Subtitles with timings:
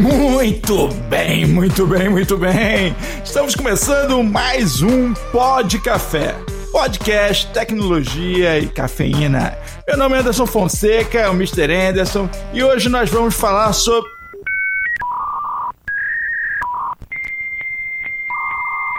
[0.00, 2.96] Muito bem, muito bem, muito bem.
[3.22, 6.34] Estamos começando mais um Pod Café.
[6.72, 9.58] Podcast, tecnologia e cafeína.
[9.86, 11.70] Meu nome é Anderson Fonseca, o Mr.
[11.70, 14.10] Anderson, e hoje nós vamos falar sobre.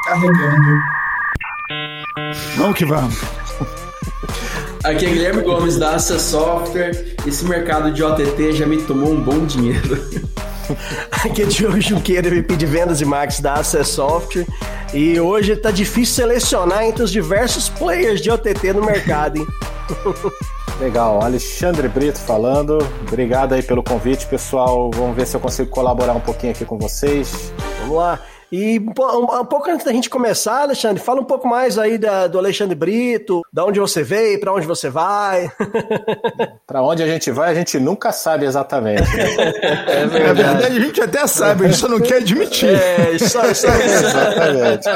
[0.05, 0.81] Carregando.
[2.57, 3.19] Vamos que vamos.
[4.83, 7.15] Aqui é Guilherme Gomes da Aça Software.
[7.25, 9.99] Esse mercado de OTT já me tomou um bom dinheiro.
[11.11, 14.45] Aqui é Diogo Junqueira, VP de Vendas e Marketing da Access Software.
[14.93, 19.47] E hoje tá difícil selecionar entre os diversos players de OTT no mercado, hein?
[20.79, 22.79] Legal, Alexandre Brito falando.
[23.07, 24.89] Obrigado aí pelo convite, pessoal.
[24.93, 27.53] Vamos ver se eu consigo colaborar um pouquinho aqui com vocês.
[27.81, 28.19] Vamos lá.
[28.51, 32.27] E um, um, pouco antes da gente começar, Alexandre, fala um pouco mais aí da,
[32.27, 35.49] do Alexandre Brito, da onde você veio, para onde você vai.
[36.67, 39.09] para onde a gente vai, a gente nunca sabe exatamente.
[39.15, 39.51] Né?
[39.91, 40.43] É verdade.
[40.43, 42.69] Na verdade, a gente até sabe, a gente só não quer admitir.
[42.69, 43.67] É, isso, isso, isso.
[44.05, 44.87] Exatamente.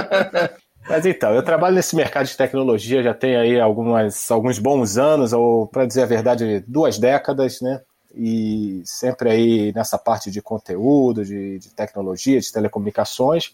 [0.87, 5.33] Mas então, eu trabalho nesse mercado de tecnologia já tem aí algumas, alguns bons anos,
[5.33, 7.79] ou para dizer a verdade, duas décadas, né?
[8.15, 13.53] E sempre aí nessa parte de conteúdo, de, de, tecnologia, de telecomunicações.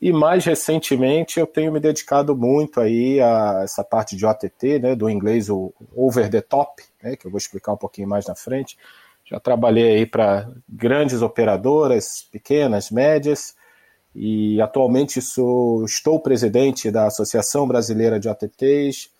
[0.00, 4.94] E mais recentemente eu tenho me dedicado muito aí a essa parte de OTT, né,
[4.94, 8.34] do inglês o over the top, né, que eu vou explicar um pouquinho mais na
[8.34, 8.76] frente.
[9.24, 13.54] Já trabalhei aí para grandes operadoras, pequenas, médias,
[14.14, 19.10] e atualmente sou, estou presidente da Associação Brasileira de OTTs,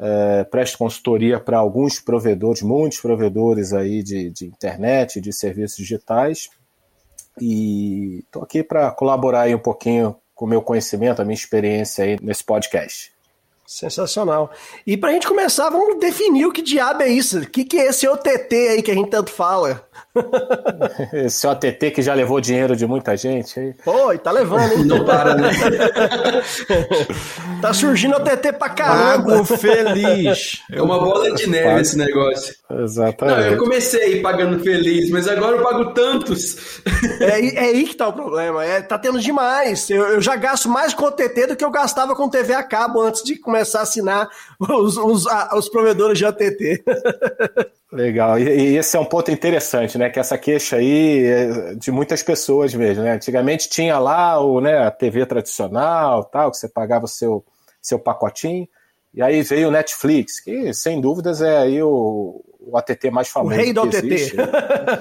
[0.00, 6.48] é, presto consultoria para alguns provedores, muitos provedores aí de, de internet, de serviços digitais,
[7.40, 12.04] e estou aqui para colaborar aí um pouquinho com o meu conhecimento, a minha experiência
[12.04, 13.12] aí nesse podcast.
[13.70, 14.50] Sensacional.
[14.84, 17.38] E para a gente começar, vamos definir o que diabo é isso.
[17.38, 19.88] O que, que é esse OTT aí que a gente tanto fala?
[21.12, 23.72] Esse OTT que já levou dinheiro de muita gente aí.
[23.84, 24.84] Pô, e tá levando, hein?
[24.84, 25.50] Não para, né?
[27.62, 29.34] tá surgindo OTT pra caramba.
[29.34, 30.62] Pago feliz.
[30.72, 32.59] É uma bola de neve esse negócio.
[32.78, 33.40] Exatamente.
[33.40, 36.80] Não, eu comecei pagando feliz, mas agora eu pago tantos.
[37.20, 38.64] É, é aí que tá o problema.
[38.64, 39.90] É, tá tendo demais.
[39.90, 43.00] Eu, eu já gasto mais com OTT do que eu gastava com TV a cabo
[43.00, 46.84] antes de começar a assinar os, os, os provedores de OTT.
[47.92, 48.38] Legal.
[48.38, 50.08] E, e, esse é um ponto interessante, né?
[50.08, 53.12] Que essa queixa aí é de muitas pessoas mesmo, né?
[53.12, 57.44] Antigamente tinha lá o, né, a TV tradicional, tal, que você pagava o seu,
[57.82, 58.68] seu pacotinho.
[59.12, 63.54] E aí veio o Netflix, que sem dúvidas é aí o, o ATT mais famoso.
[63.54, 64.06] O rei do ATT.
[64.06, 64.44] Existe, né?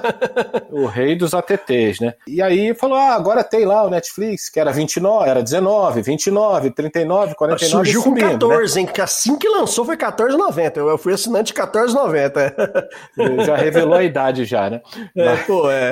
[0.71, 2.13] o rei dos ATTs, né?
[2.27, 6.71] E aí falou: ah, agora tem lá o Netflix, que era 29, era 19, 29,
[6.71, 7.71] 39, 49.
[7.71, 8.81] Surgiu com 14, né?
[8.81, 8.87] hein?
[8.87, 10.77] Que assim que lançou foi 14,90.
[10.77, 13.45] Eu fui assinante de 14,90.
[13.45, 14.81] Já revelou a idade, já, né?
[15.15, 15.45] É, mas...
[15.45, 15.91] pô, é.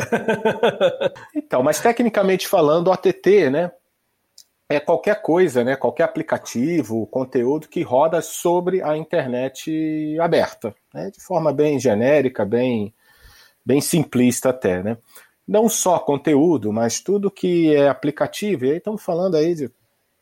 [1.35, 3.71] então, mas tecnicamente falando, o ATT, né?
[4.69, 11.21] é qualquer coisa, né, qualquer aplicativo, conteúdo que roda sobre a internet aberta, né, de
[11.21, 12.93] forma bem genérica, bem,
[13.65, 14.97] bem simplista até, né.
[15.47, 18.65] Não só conteúdo, mas tudo que é aplicativo.
[18.65, 19.71] E aí estamos falando aí de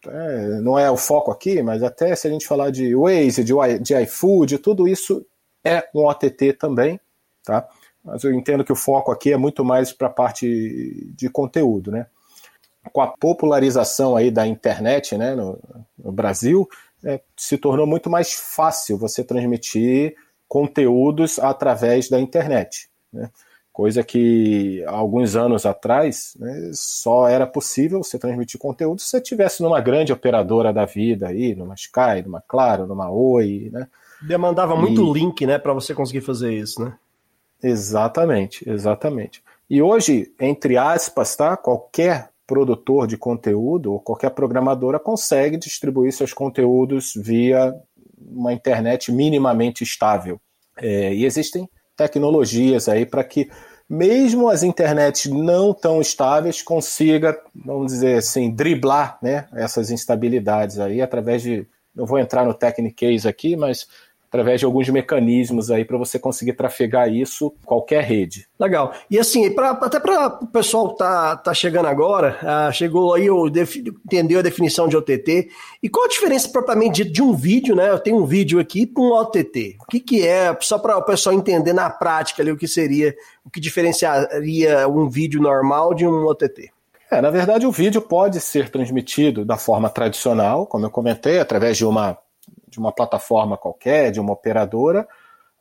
[0.08, 3.54] é, não é o foco aqui, mas até se a gente falar de Waze, de,
[3.82, 5.26] de iFood, tudo isso
[5.64, 7.00] é um OTT também,
[7.44, 7.68] tá?
[8.04, 11.90] Mas eu entendo que o foco aqui é muito mais para a parte de conteúdo,
[11.90, 12.06] né?
[12.92, 15.60] com a popularização aí da internet né, no,
[15.98, 16.68] no Brasil,
[17.04, 20.16] é, se tornou muito mais fácil você transmitir
[20.56, 22.88] conteúdos através da internet.
[23.12, 23.30] Né?
[23.74, 29.62] Coisa que alguns anos atrás né, só era possível você transmitir conteúdo se você estivesse
[29.62, 33.86] numa grande operadora da vida aí, numa Sky, numa Claro, numa Oi, né?
[34.26, 35.20] Demandava muito e...
[35.20, 36.94] link, né, para você conseguir fazer isso, né?
[37.62, 39.44] Exatamente, exatamente.
[39.70, 41.58] E hoje, entre aspas, tá?
[41.58, 47.76] Qualquer produtor de conteúdo ou qualquer programadora consegue distribuir seus conteúdos via
[48.18, 50.40] uma internet minimamente estável.
[50.78, 53.50] É, e existem tecnologias aí para que
[53.90, 61.02] mesmo as internets não tão estáveis consiga, vamos dizer assim, driblar né, essas instabilidades aí
[61.02, 63.88] através de, não vou entrar no Technicase aqui, mas
[64.36, 68.48] através de alguns mecanismos aí para você conseguir trafegar isso em qualquer rede.
[68.60, 68.94] Legal.
[69.10, 73.48] E assim, pra, até para o pessoal tá, tá chegando agora, ah, chegou aí, o
[73.48, 75.50] entendeu a definição de OTT.
[75.82, 77.90] E qual a diferença propriamente de, de um vídeo, né?
[77.90, 79.78] Eu tenho um vídeo aqui para um OTT.
[79.82, 83.16] O que, que é, só para o pessoal entender na prática ali o que seria,
[83.46, 86.72] o que diferenciaria um vídeo normal de um OTT?
[87.10, 91.78] É, na verdade, o vídeo pode ser transmitido da forma tradicional, como eu comentei, através
[91.78, 92.18] de uma
[92.76, 95.08] de uma plataforma qualquer, de uma operadora,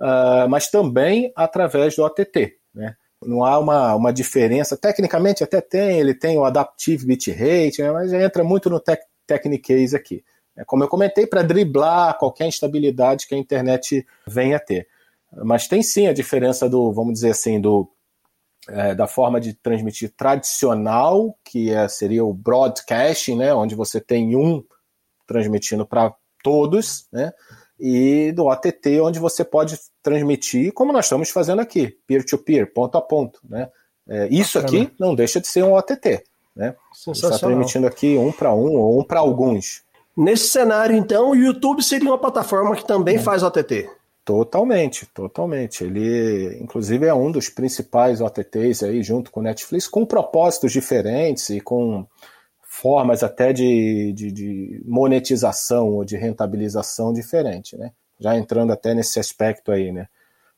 [0.01, 2.59] uh, mas também através do OTT.
[2.75, 2.97] Né?
[3.27, 4.77] não há uma, uma diferença.
[4.77, 9.97] Tecnicamente até tem, ele tem o Adaptive Bitrate, né, mas entra muito no tec Technicase
[9.97, 10.23] aqui.
[10.55, 14.87] É, como eu comentei, para driblar qualquer instabilidade que a internet venha a ter.
[15.33, 17.91] Mas tem sim a diferença do, vamos dizer assim, do
[18.69, 24.37] é, da forma de transmitir tradicional, que é, seria o broadcasting, né, onde você tem
[24.37, 24.63] um
[25.27, 26.15] transmitindo para
[26.45, 27.33] todos, né,
[27.81, 32.97] e do OTT, onde você pode transmitir, como nós estamos fazendo aqui, peer-to-peer, -peer, ponto
[32.97, 33.41] a ponto.
[33.49, 33.69] Né?
[34.07, 36.23] É, isso aqui não deixa de ser um OTT.
[36.55, 36.77] Né?
[37.09, 39.83] Está transmitindo aqui um para um ou um para alguns.
[40.17, 43.19] Nesse cenário, então, o YouTube seria uma plataforma que também é.
[43.19, 43.91] faz OTT.
[44.25, 45.83] Totalmente, totalmente.
[45.83, 51.51] Ele, inclusive, é um dos principais OTTs aí, junto com o Netflix, com propósitos diferentes
[51.51, 52.07] e com
[52.85, 57.93] formas até de, de, de, monetização ou de rentabilização diferente, né?
[58.21, 60.07] Já entrando até nesse aspecto aí, né?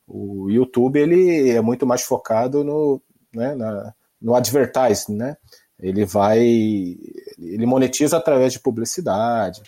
[0.08, 3.00] O YouTube ele é muito mais focado no,
[3.32, 5.36] né, na, no advertising, né?
[5.78, 9.62] Ele vai, ele monetiza através de publicidade,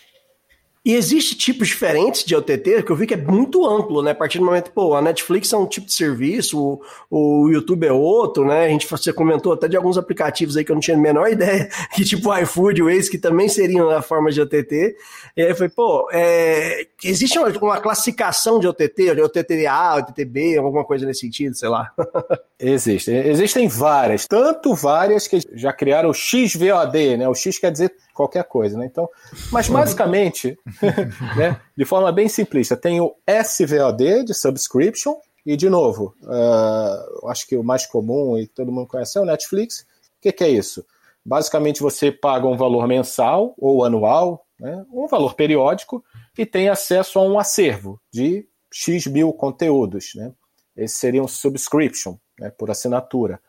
[0.85, 4.11] e existe tipos diferentes de OTT, que eu vi que é muito amplo, né?
[4.11, 7.85] A partir do momento, pô, a Netflix é um tipo de serviço, o, o YouTube
[7.85, 8.65] é outro, né?
[8.65, 11.27] A gente você comentou até de alguns aplicativos aí que eu não tinha a menor
[11.31, 14.95] ideia, que tipo o iFood, o Waze, que também seriam a forma de OTT.
[15.35, 20.85] E aí foi, pô, é, existe uma, uma, classificação de OTT, de OTT-A, OTT-B, alguma
[20.85, 21.91] coisa nesse sentido, sei lá.
[22.57, 23.11] Existe.
[23.11, 27.27] Existem várias, tanto várias que já criaram o XVOD, né?
[27.27, 28.85] O X quer dizer qualquer coisa, né?
[28.85, 29.09] Então,
[29.49, 30.59] mas basicamente,
[31.37, 37.47] né, de forma bem simplista, tem o SVOD de subscription e de novo, uh, acho
[37.47, 39.81] que o mais comum e todo mundo conhece é o Netflix.
[40.17, 40.85] O que, que é isso?
[41.25, 46.03] Basicamente você paga um valor mensal ou anual, né, um valor periódico
[46.37, 50.33] e tem acesso a um acervo de X mil conteúdos, né?
[50.75, 53.39] Esse seria um subscription, né, por assinatura.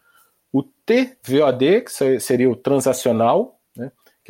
[0.52, 3.59] O TVOD, que seria o transacional,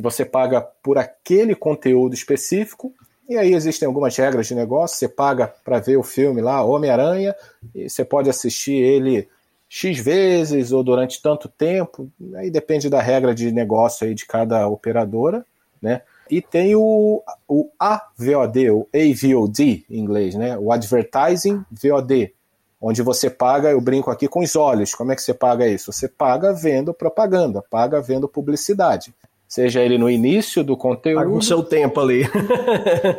[0.00, 2.92] que você paga por aquele conteúdo específico.
[3.28, 4.96] E aí existem algumas regras de negócio.
[4.96, 7.34] Você paga para ver o filme lá, Homem-Aranha,
[7.74, 9.28] e você pode assistir ele
[9.68, 12.10] X vezes ou durante tanto tempo.
[12.34, 15.44] Aí depende da regra de negócio aí de cada operadora,
[15.80, 16.02] né?
[16.28, 20.56] E tem o, o AVOD, o AVOD em inglês, né?
[20.56, 22.32] O Advertising VOD,
[22.80, 24.94] onde você paga, eu brinco aqui com os olhos.
[24.94, 25.92] Como é que você paga isso?
[25.92, 29.12] Você paga vendo propaganda, paga vendo publicidade
[29.50, 31.28] seja ele no início do conteúdo.
[31.28, 32.22] Com seu tempo ali.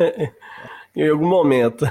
[0.96, 1.86] em algum momento.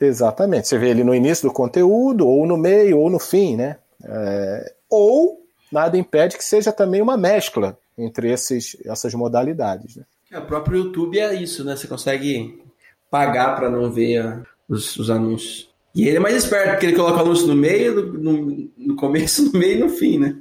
[0.00, 0.66] Exatamente.
[0.66, 3.76] Você vê ele no início do conteúdo, ou no meio, ou no fim, né?
[4.02, 4.72] É...
[4.90, 9.96] ou nada impede que seja também uma mescla entre esses, essas modalidades.
[9.96, 10.04] Né?
[10.30, 11.76] É, o próprio YouTube é isso, né?
[11.76, 12.62] Você consegue
[13.10, 15.68] pagar para não ver os, os anúncios.
[15.94, 19.58] E ele é mais esperto, porque ele coloca anúncio no meio, no, no começo, no
[19.58, 20.36] meio e no fim, né?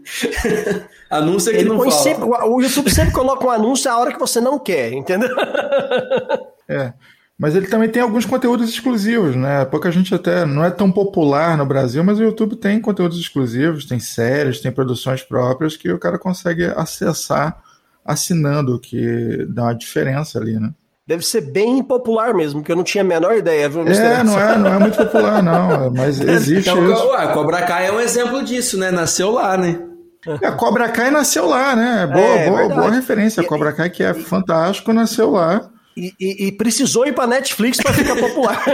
[1.10, 1.92] anúncio é que ele não fala.
[1.92, 5.30] Sempre, o YouTube sempre coloca um anúncio a hora que você não quer, entendeu?
[6.68, 6.94] é.
[7.38, 9.66] Mas ele também tem alguns conteúdos exclusivos, né?
[9.66, 13.86] Pouca gente até não é tão popular no Brasil, mas o YouTube tem conteúdos exclusivos,
[13.86, 17.62] tem séries, tem produções próprias que o cara consegue acessar
[18.06, 20.74] assinando, que dá uma diferença ali, né?
[21.06, 23.68] Deve ser bem popular mesmo, porque eu não tinha a menor ideia.
[23.68, 25.92] Viu, é, não é, não é muito popular, não.
[25.92, 27.08] Mas existe então, isso.
[27.08, 28.90] Ué, Cobra Kai é um exemplo disso, né?
[28.90, 29.82] Nasceu lá, né?
[30.42, 32.08] É, Cobra Kai nasceu lá, né?
[32.08, 33.44] Boa, é, boa, boa referência.
[33.44, 35.70] Cobra Kai, que é fantástico, nasceu lá.
[35.96, 38.64] E, e, e, precisou ir para Netflix para ficar popular.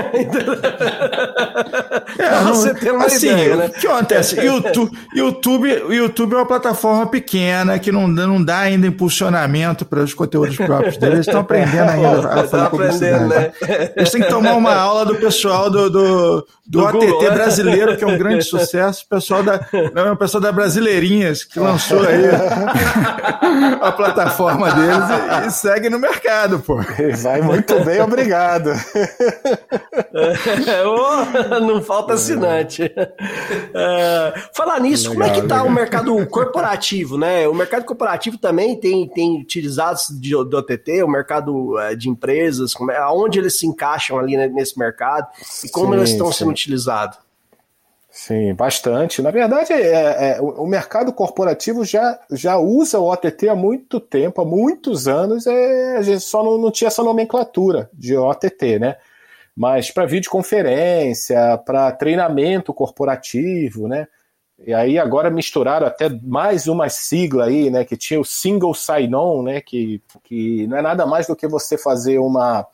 [2.18, 3.66] é, não, você ter uma assim, ideia, né?
[3.66, 4.40] O que acontece?
[4.40, 10.14] YouTube, YouTube, YouTube é uma plataforma pequena que não, não dá ainda impulsionamento para os
[10.14, 11.16] conteúdos próprios deles.
[11.16, 13.28] Eles estão aprendendo ainda a fazer publicidade.
[13.28, 13.52] Né?
[13.98, 17.32] Eles têm que tomar uma aula do pessoal do, do, do, do ATT Google, né?
[17.32, 19.04] brasileiro, que é um grande sucesso.
[19.06, 19.60] O pessoal da,
[19.94, 22.24] não, o pessoal da Brasileirinhas, que lançou aí
[23.82, 26.80] a plataforma deles e, e segue no mercado, pô.
[27.18, 28.72] Vai muito bem, obrigado.
[30.86, 32.84] oh, não falta assinante.
[32.84, 37.48] É, falar nisso, legal, como é que está o mercado corporativo, né?
[37.48, 42.74] O mercado corporativo também tem, tem utilizados de, do OTT, o mercado é, de empresas,
[42.74, 45.28] como é, aonde eles se encaixam ali nesse mercado
[45.63, 46.39] e como sim, eles estão sim.
[46.39, 47.28] sendo utilizados.
[48.12, 49.22] Sim, bastante.
[49.22, 54.42] Na verdade, é, é, o, mercado corporativo já, já usa o OTT há muito tempo,
[54.42, 58.98] há muitos anos, é, a gente só não, não tinha essa nomenclatura de OTT, né?
[59.56, 64.08] Mas para videoconferência, para treinamento corporativo, né?
[64.66, 67.86] E aí agora misturaram até mais uma sigla aí, né?
[67.86, 69.62] Que tinha o Single Sign-On, né?
[69.62, 72.66] Que, que não é nada mais do que você fazer uma,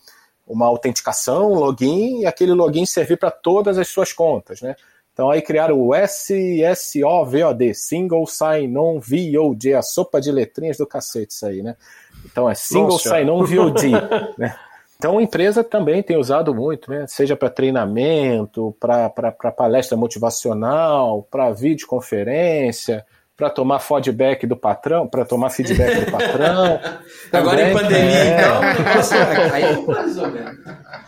[0.48, 4.76] uma autenticação, um login, e aquele login servir para todas as suas contas, né?
[5.16, 11.46] Então aí criaram o SSOVOD, Single Sign-On VOD, a sopa de letrinhas do cacete isso
[11.46, 11.78] aí, né?
[12.26, 13.92] Então é Single Sign-On VOD,
[14.38, 14.54] né?
[14.98, 17.06] Então a empresa também tem usado muito, né?
[17.08, 19.10] Seja para treinamento, para
[19.56, 23.06] palestra motivacional, para videoconferência,
[23.38, 26.78] para tomar feedback do patrão, para tomar feedback do patrão.
[27.32, 28.38] Agora também, em pandemia, é.
[28.38, 29.16] então, nossa,
[29.54, 30.60] aí mais ou menos.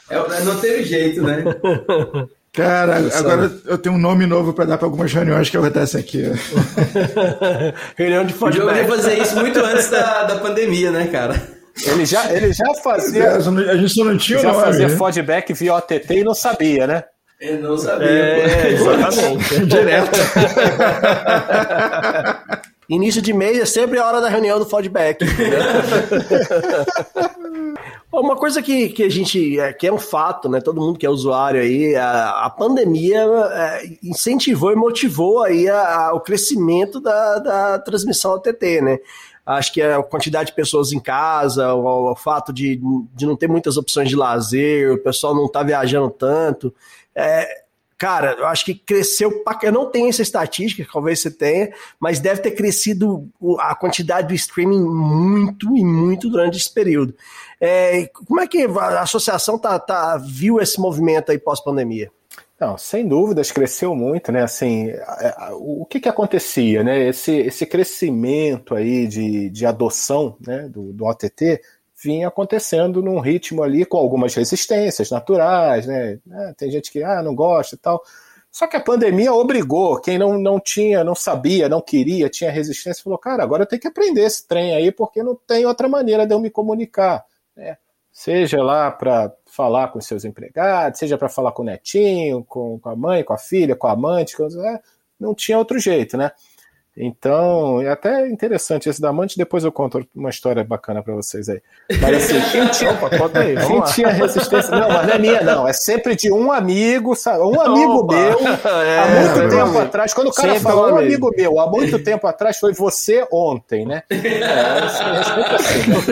[0.09, 1.43] É, não teve jeito, né?
[2.57, 6.23] Cara, agora eu tenho um nome novo para dar para algumas reuniões que acontecem aqui.
[7.95, 8.59] Reunião de feedback.
[8.59, 11.39] Eu ia fazer isso muito antes da, da pandemia, né, cara?
[11.85, 13.35] Ele já, ele já fazia.
[13.35, 14.97] A gente só não tinha Já fazia né?
[14.97, 17.03] feedback via OTT e não sabia, né?
[17.39, 18.07] Eu não sabia.
[18.07, 19.65] É, exatamente.
[19.67, 20.17] Direto.
[22.89, 25.25] Início de mês é sempre a hora da reunião do feedback.
[28.09, 30.61] Uma coisa que, que a gente é, que é um fato, né?
[30.61, 33.19] Todo mundo que é usuário aí, a, a pandemia
[33.51, 38.99] é, incentivou e motivou aí a, a, o crescimento da, da transmissão OTT, né?
[39.45, 42.81] Acho que a quantidade de pessoas em casa, o, o fato de,
[43.13, 46.73] de não ter muitas opções de lazer, o pessoal não tá viajando tanto.
[47.13, 47.66] É,
[47.97, 49.43] cara, eu acho que cresceu.
[49.63, 53.27] Eu não tenho essa estatística, talvez você tenha, mas deve ter crescido
[53.59, 57.15] a quantidade do streaming muito e muito durante esse período.
[57.59, 62.11] É, como é que a associação tá, tá viu esse movimento aí pós-pandemia?
[62.59, 64.41] Não, sem dúvidas cresceu muito, né?
[64.41, 64.91] Assim,
[65.53, 67.07] o que que acontecia, né?
[67.07, 71.61] Esse, esse crescimento aí de, de adoção, né, do, do OTT
[72.01, 76.19] vinha acontecendo num ritmo ali com algumas resistências naturais, né?
[76.31, 78.03] É, tem gente que ah, não gosta e tal.
[78.51, 83.03] Só que a pandemia obrigou quem não, não tinha, não sabia, não queria, tinha resistência,
[83.03, 86.25] falou, cara, agora eu tenho que aprender esse trem aí porque não tem outra maneira
[86.25, 87.25] de eu me comunicar,
[87.55, 87.77] né?
[88.11, 92.89] Seja lá para falar com seus empregados, seja para falar com o netinho, com, com,
[92.89, 94.81] a mãe, com a filha, com a amante, com, é,
[95.19, 96.31] não tinha outro jeito, né?
[96.99, 101.47] Então, é até interessante esse da amante, depois eu conto uma história bacana para vocês
[101.47, 101.61] aí.
[102.01, 104.71] Mas assim, quem tinha, Opa, aí, quem tinha resistência.
[104.71, 105.67] Não, mas não é minha, não.
[105.67, 107.43] É sempre de um amigo, sabe?
[107.43, 108.15] Um amigo Opa.
[108.15, 108.39] meu,
[108.81, 110.11] é, há muito é, tempo atrás.
[110.11, 114.01] Quando o cara fala, um amigo meu, há muito tempo atrás, foi você ontem, né?
[114.27, 115.03] É, é assim.
[115.03, 116.07] Né?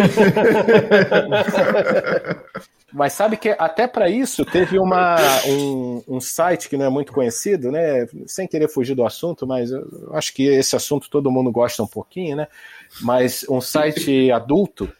[2.95, 7.11] Mas sabe que até para isso teve uma, um, um, site que não é muito
[7.11, 8.07] conhecido, né?
[8.25, 11.87] Sem querer fugir do assunto, mas eu acho que esse assunto todo mundo gosta um
[11.87, 12.47] pouquinho, né?
[13.01, 14.91] Mas um site adulto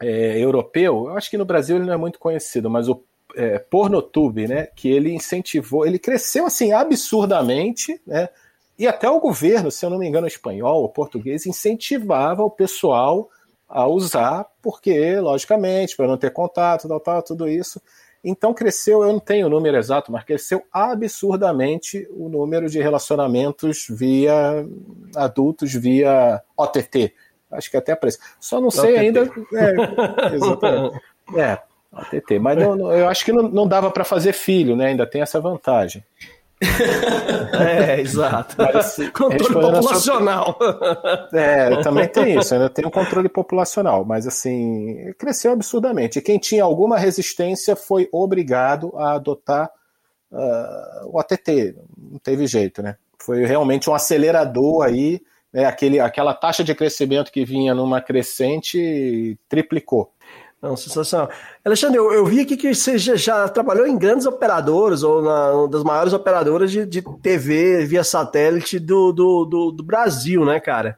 [0.00, 3.02] é, europeu, eu acho que no Brasil ele não é muito conhecido, mas o
[3.34, 4.68] é, Pornotube, né?
[4.74, 8.28] Que ele incentivou, ele cresceu assim absurdamente, né?
[8.78, 13.28] E até o governo, se eu não me engano, espanhol ou português, incentivava o pessoal
[13.68, 17.80] a usar, porque, logicamente, para não ter contato, tal, tal, tudo isso.
[18.24, 23.86] Então cresceu, eu não tenho o número exato, mas cresceu absurdamente o número de relacionamentos
[23.90, 24.64] via
[25.16, 27.14] adultos, via OTT.
[27.50, 28.18] Acho que até preço.
[28.38, 28.98] Só não sei OTT.
[28.98, 29.20] ainda.
[29.54, 31.00] É, exatamente.
[31.36, 31.58] É,
[31.92, 32.38] OTT.
[32.38, 34.86] Mas eu, eu acho que não, não dava para fazer filho, né?
[34.86, 36.04] Ainda tem essa vantagem.
[37.58, 38.60] é, exato.
[38.62, 40.56] Assim, controle populacional.
[40.58, 41.28] Sua...
[41.32, 46.18] É, também tem isso, ainda tem um controle populacional, mas assim, cresceu absurdamente.
[46.18, 49.70] E quem tinha alguma resistência foi obrigado a adotar
[50.30, 52.96] uh, o ATT, não teve jeito, né?
[53.18, 55.20] Foi realmente um acelerador aí,
[55.52, 55.64] né?
[55.64, 60.12] Aquele, aquela taxa de crescimento que vinha numa crescente triplicou.
[60.62, 61.28] Não, sensacional.
[61.64, 65.52] Alexandre, eu, eu, vi aqui que você já, já, trabalhou em grandes operadoras, ou na,
[65.54, 70.60] uma das maiores operadoras de, de TV via satélite do, do, do, do Brasil, né,
[70.60, 70.96] cara?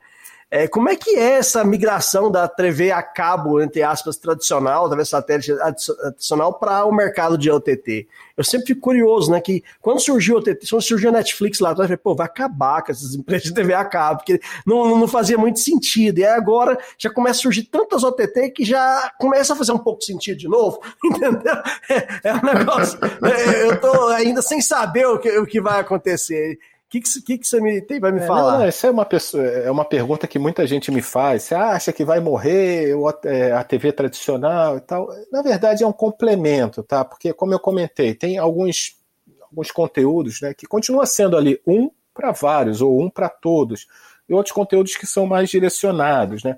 [0.56, 5.08] É, como é que é essa migração da TV a cabo, entre aspas, tradicional, talvez
[5.08, 8.06] satélite tradicional, para o mercado de OTT?
[8.36, 9.40] Eu sempre fico curioso, né?
[9.40, 12.26] Que quando surgiu o OTT, quando surgiu a Netflix lá atrás, eu falei, pô, vai
[12.26, 16.20] acabar com essas empresas de TV a cabo, porque não, não fazia muito sentido.
[16.20, 19.98] E agora já começa a surgir tantas OTT que já começa a fazer um pouco
[19.98, 21.56] de sentido de novo, entendeu?
[21.90, 22.96] É, é um negócio.
[23.24, 26.60] É, eu tô ainda sem saber o que, o que vai acontecer
[27.00, 28.52] que, que, que, você me, tem vai me é, falar?
[28.52, 31.44] Não, não, essa é uma, pessoa, é uma pergunta que muita gente me faz.
[31.44, 35.08] Você acha que vai morrer é, a TV tradicional e tal?
[35.30, 37.04] Na verdade, é um complemento, tá?
[37.04, 38.96] Porque, como eu comentei, tem alguns,
[39.42, 43.86] alguns conteúdos né, que continua sendo ali um para vários, ou um para todos,
[44.28, 46.56] e outros conteúdos que são mais direcionados, né?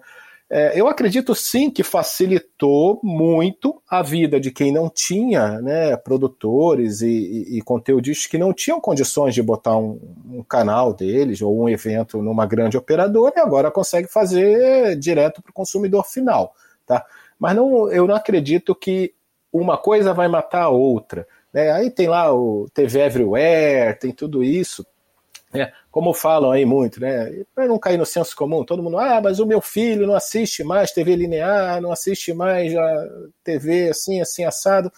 [0.48, 7.00] É, eu acredito sim que facilitou muito a vida de quem não tinha né, produtores
[7.00, 11.68] e, e, e que não tinham condições de botar um, um, canal deles ou um
[11.68, 16.54] evento numa grande operadora e agora consegue fazer direto para o consumidor final.
[16.86, 17.04] Tá?
[17.36, 19.12] Mas não, eu não acredito que
[19.52, 21.26] uma coisa vai matar a outra.
[21.52, 21.72] Né?
[21.72, 24.86] Aí tem lá o TV Everywhere, tem tudo isso.
[25.52, 25.72] Né?
[25.90, 27.44] Como falam aí muito, né?
[27.54, 30.64] Para não cair no senso comum, todo mundo, ah, mas o meu filho não assiste
[30.64, 33.08] mais TV linear, não assiste mais a
[33.44, 34.92] TV assim, assim, assado,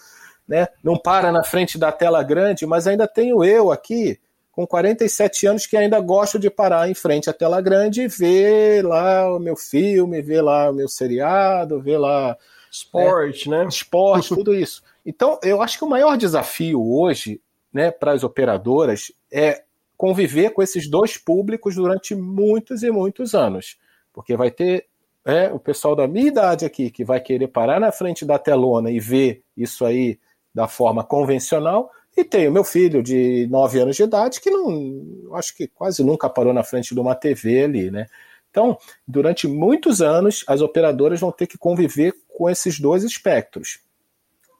[0.47, 0.67] né?
[0.83, 4.19] Não para na frente da tela grande, mas ainda tenho eu aqui,
[4.51, 8.83] com 47 anos, que ainda gosto de parar em frente à tela grande e ver
[8.83, 12.35] lá o meu filme, ver lá o meu seriado, ver lá.
[12.69, 13.59] Esporte, né?
[13.59, 13.67] né?
[13.69, 14.83] Esporte, tudo isso.
[15.05, 17.39] Então, eu acho que o maior desafio hoje,
[17.71, 19.63] né, para as operadoras é
[19.99, 23.75] conviver com esses dois públicos durante muitos e muitos anos.
[24.13, 24.85] Porque vai ter
[25.25, 28.89] é, o pessoal da minha idade aqui que vai querer parar na frente da telona
[28.89, 30.17] e ver isso aí
[30.55, 35.35] da forma convencional, e tem o meu filho de 9 anos de idade que não,
[35.35, 38.05] acho que quase nunca parou na frente de uma TV ali, né?
[38.49, 43.79] Então, durante muitos anos, as operadoras vão ter que conviver com esses dois espectros.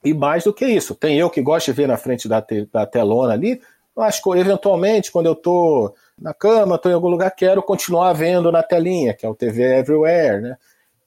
[0.04, 2.66] E mais do que isso, tem eu que gosto de ver na frente da, te,
[2.66, 3.62] da telona ali,
[4.00, 8.64] mas eventualmente, quando eu estou na cama, estou em algum lugar, quero continuar vendo na
[8.64, 10.58] telinha, que é o TV Everywhere, né?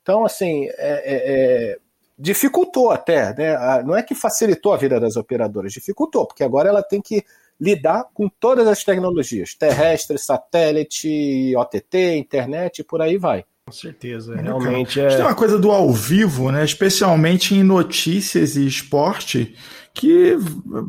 [0.02, 1.78] Então, assim, é, é, é,
[2.18, 3.82] dificultou até, né?
[3.82, 7.24] Não é que facilitou a vida das operadoras, dificultou, porque agora ela tem que
[7.58, 13.42] lidar com todas as tecnologias, terrestre, satélite, OTT, internet e por aí vai.
[13.64, 15.08] Com certeza, é, realmente é.
[15.08, 16.62] Tem uma coisa do ao vivo, né?
[16.62, 19.56] Especialmente em notícias e esporte,
[19.94, 20.36] que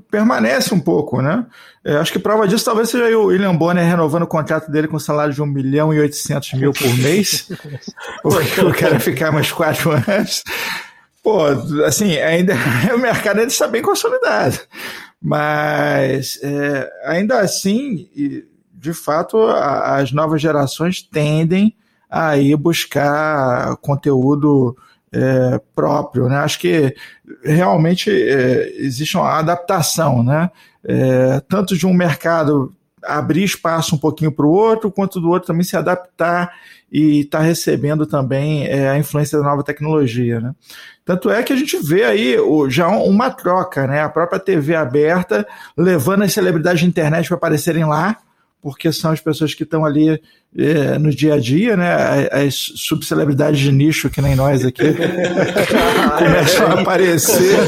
[0.09, 1.45] permanece um pouco, né?
[1.83, 4.95] É, acho que prova disso talvez seja o William Bonner renovando o contrato dele com
[4.95, 7.49] um salário de 1 milhão e 800 mil por mês.
[8.23, 10.43] porque eu quero ficar mais quatro anos.
[11.21, 11.45] Pô,
[11.85, 12.53] assim, ainda
[12.95, 14.57] o mercado ainda está bem consolidado.
[15.21, 18.09] Mas é, ainda assim,
[18.73, 21.75] de fato, a, as novas gerações tendem
[22.09, 24.77] a ir buscar conteúdo
[25.13, 26.37] é, próprio, né?
[26.37, 26.95] Acho que
[27.43, 30.49] realmente é, existe uma adaptação, né?
[30.83, 35.47] É, tanto de um mercado abrir espaço um pouquinho para o outro, quanto do outro
[35.47, 36.51] também se adaptar
[36.91, 40.53] e estar tá recebendo também é, a influência da nova tecnologia, né?
[41.05, 42.37] Tanto é que a gente vê aí
[42.69, 44.01] já uma troca, né?
[44.01, 45.45] A própria TV aberta
[45.77, 48.17] levando as celebridades de internet para aparecerem lá,
[48.63, 50.21] porque são as pessoas que estão ali
[50.57, 52.29] é, no dia a dia, né?
[52.31, 54.83] As subcelebridades de nicho, que nem nós aqui,
[56.17, 57.59] começam a aparecer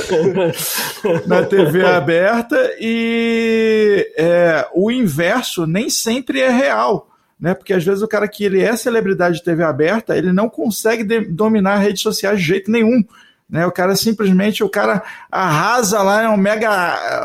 [1.28, 7.10] na TV aberta e é, o inverso nem sempre é real.
[7.38, 7.54] Né?
[7.54, 11.04] Porque às vezes o cara que ele é celebridade de TV aberta, ele não consegue
[11.26, 13.04] dominar redes sociais de jeito nenhum.
[13.50, 13.66] Né?
[13.66, 16.70] O cara simplesmente, o cara arrasa lá, é um mega,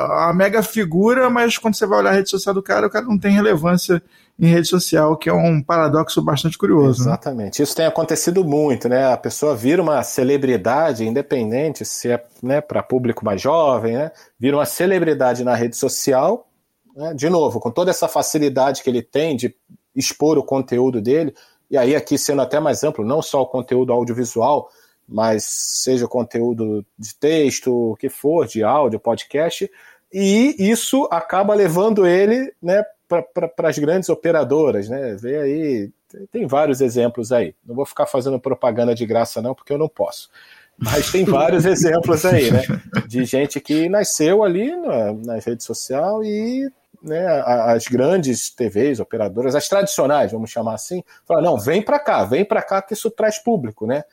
[0.06, 3.06] uma mega figura, mas quando você vai olhar a rede social do cara, o cara
[3.06, 4.02] não tem relevância
[4.38, 7.00] em rede social, que é um paradoxo bastante curioso.
[7.00, 7.10] Né?
[7.10, 7.60] Exatamente.
[7.60, 7.64] Né?
[7.64, 9.12] Isso tem acontecido muito, né?
[9.12, 14.10] A pessoa vira uma celebridade independente, se é né, para público mais jovem, né?
[14.38, 16.48] Vira uma celebridade na rede social,
[16.96, 17.12] né?
[17.14, 19.54] de novo, com toda essa facilidade que ele tem de
[19.94, 21.34] expor o conteúdo dele,
[21.70, 24.70] e aí aqui sendo até mais amplo, não só o conteúdo audiovisual,
[25.10, 29.70] mas seja conteúdo de texto, o que for, de áudio, podcast,
[30.12, 34.88] e isso acaba levando ele né, para as grandes operadoras.
[34.88, 35.16] Né?
[35.16, 35.90] Vê aí,
[36.30, 37.54] tem vários exemplos aí.
[37.66, 40.30] Não vou ficar fazendo propaganda de graça, não, porque eu não posso.
[40.78, 42.62] Mas tem vários exemplos aí, né?
[43.06, 46.70] De gente que nasceu ali na, na rede social e
[47.02, 52.24] né, as grandes TVs, operadoras, as tradicionais, vamos chamar assim, falaram, não, vem para cá,
[52.24, 54.04] vem para cá que isso traz público, né?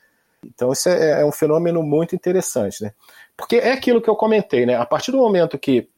[0.54, 2.94] Então isso é, é, um fenômeno muito interessante, né?
[3.36, 4.76] Porque é aquilo que eu comentei, né?
[4.76, 5.90] A partir do momento que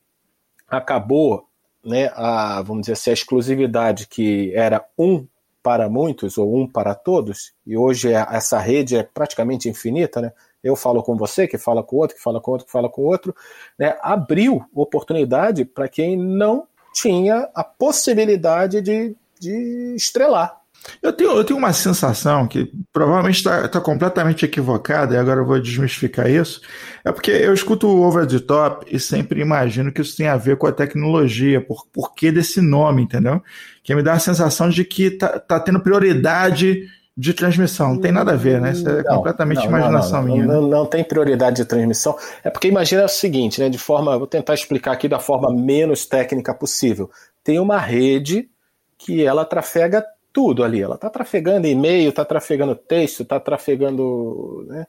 [0.67, 1.47] acabou,
[1.83, 5.25] né, a, vamos dizer assim, a exclusividade que era um
[5.62, 10.31] para muitos ou um para todos, e hoje é, essa rede é praticamente infinita, né?
[10.62, 13.01] Eu falo com você, que fala com outro, que fala com outro, que fala com
[13.03, 13.35] outro,
[13.77, 13.97] né?
[14.01, 20.59] Abriu oportunidade para quem não tinha a possibilidade de, de estrelar,
[21.01, 25.45] eu tenho, eu tenho uma sensação que provavelmente está tá completamente equivocada, e agora eu
[25.45, 26.61] vou desmistificar isso.
[27.03, 30.37] É porque eu escuto o Over the Top e sempre imagino que isso tem a
[30.37, 33.41] ver com a tecnologia, por, por que desse nome, entendeu?
[33.83, 36.87] Que me dá a sensação de que tá, tá tendo prioridade
[37.19, 37.95] de transmissão.
[37.95, 38.71] Não tem nada a ver, né?
[38.71, 40.45] Isso é não, completamente não, imaginação não, minha.
[40.45, 40.69] Não, né?
[40.69, 42.17] não, tem prioridade de transmissão.
[42.43, 43.67] É porque imagina o seguinte, né?
[43.67, 47.11] De forma, vou tentar explicar aqui da forma menos técnica possível.
[47.43, 48.49] Tem uma rede
[48.97, 50.81] que ela trafega tudo ali.
[50.81, 54.65] Ela está trafegando e-mail, está trafegando texto, está trafegando.
[54.67, 54.87] Né?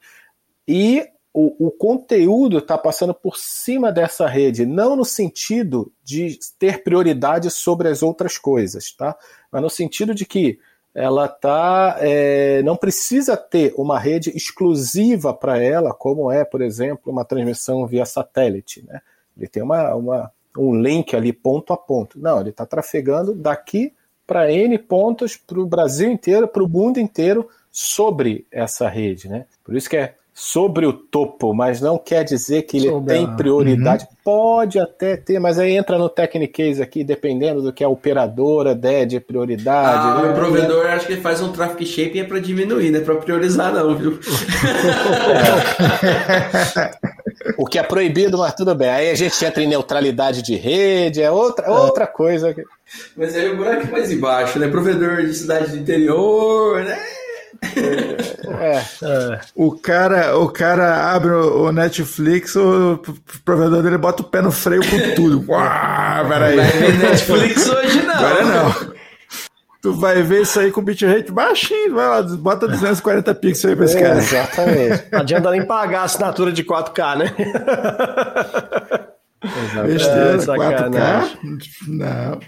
[0.67, 6.83] E o, o conteúdo está passando por cima dessa rede, não no sentido de ter
[6.83, 9.17] prioridade sobre as outras coisas, tá?
[9.51, 10.59] mas no sentido de que
[10.93, 17.13] ela tá, é, não precisa ter uma rede exclusiva para ela, como é, por exemplo,
[17.13, 18.85] uma transmissão via satélite.
[18.85, 19.01] Né?
[19.37, 22.19] Ele tem uma, uma, um link ali ponto a ponto.
[22.19, 23.95] Não, ele está trafegando daqui
[24.31, 29.29] para N pontos para o Brasil inteiro, para o mundo inteiro sobre essa rede.
[29.29, 29.45] Né?
[29.65, 33.37] Por isso que é sobre o topo, mas não quer dizer que ele sobre tem
[33.37, 34.05] prioridade.
[34.05, 34.17] Uhum.
[34.23, 39.07] Pode até ter, mas aí entra no Technicase aqui, dependendo do que a operadora der
[39.07, 40.07] de prioridade.
[40.07, 40.31] Ah, né?
[40.31, 43.17] O provedor acho que ele faz um traffic shaping é para diminuir, não é para
[43.17, 44.19] priorizar não, viu?
[47.57, 48.89] O que é proibido, mas tudo bem.
[48.89, 51.71] Aí a gente entra em neutralidade de rede, é outra, é.
[51.71, 52.55] outra coisa.
[53.17, 54.69] Mas aí o buraco é mais embaixo, né?
[54.69, 56.99] Provedor de cidade do interior, né?
[57.63, 58.77] É.
[59.03, 59.41] é.
[59.55, 63.01] O, cara, o cara abre o Netflix, o
[63.45, 65.45] provedor dele bota o pé no freio com tudo.
[65.51, 66.57] Uau, peraí.
[66.57, 68.15] Vai ver Netflix hoje não.
[68.15, 69.01] Agora não.
[69.83, 73.85] Tu vai ver isso aí com bitrate baixinho, vai lá, bota 240 pixels aí pra
[73.87, 74.19] esse é, cara.
[74.19, 75.05] Exatamente.
[75.11, 77.35] Não adianta nem pagar a assinatura de 4K, né?
[79.87, 81.39] Besteira, é, 4K?
[81.89, 82.41] Não.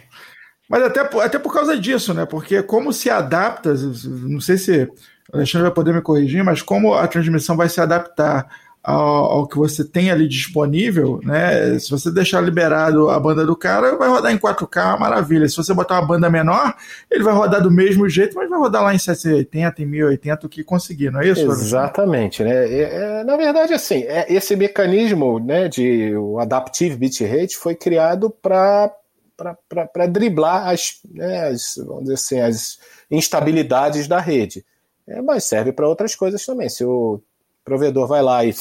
[0.68, 2.25] Mas até, até por causa disso, né?
[2.25, 4.88] Porque como se adapta, não sei se
[5.33, 8.48] o Alexandre vai poder me corrigir, mas como a transmissão vai se adaptar
[8.83, 11.79] ao, ao, que você tem ali disponível, né?
[11.79, 15.48] Se você deixar liberado a banda do cara, vai rodar em 4K, maravilha.
[15.48, 16.75] Se você botar uma banda menor,
[17.09, 20.48] ele vai rodar do mesmo jeito, mas vai rodar lá em 780, em 1080, o
[20.48, 21.42] que conseguir, não é isso?
[21.42, 22.51] Exatamente, né?
[22.51, 28.31] É, é, na verdade, assim, é, esse mecanismo né, de o Adaptive Bitrate foi criado
[28.31, 28.90] para
[29.37, 32.79] para driblar as, né, as, vamos dizer assim, as
[33.11, 34.64] instabilidades da rede.
[35.07, 36.68] É, mas serve para outras coisas também.
[36.68, 37.21] Se o
[37.64, 38.55] provedor vai lá e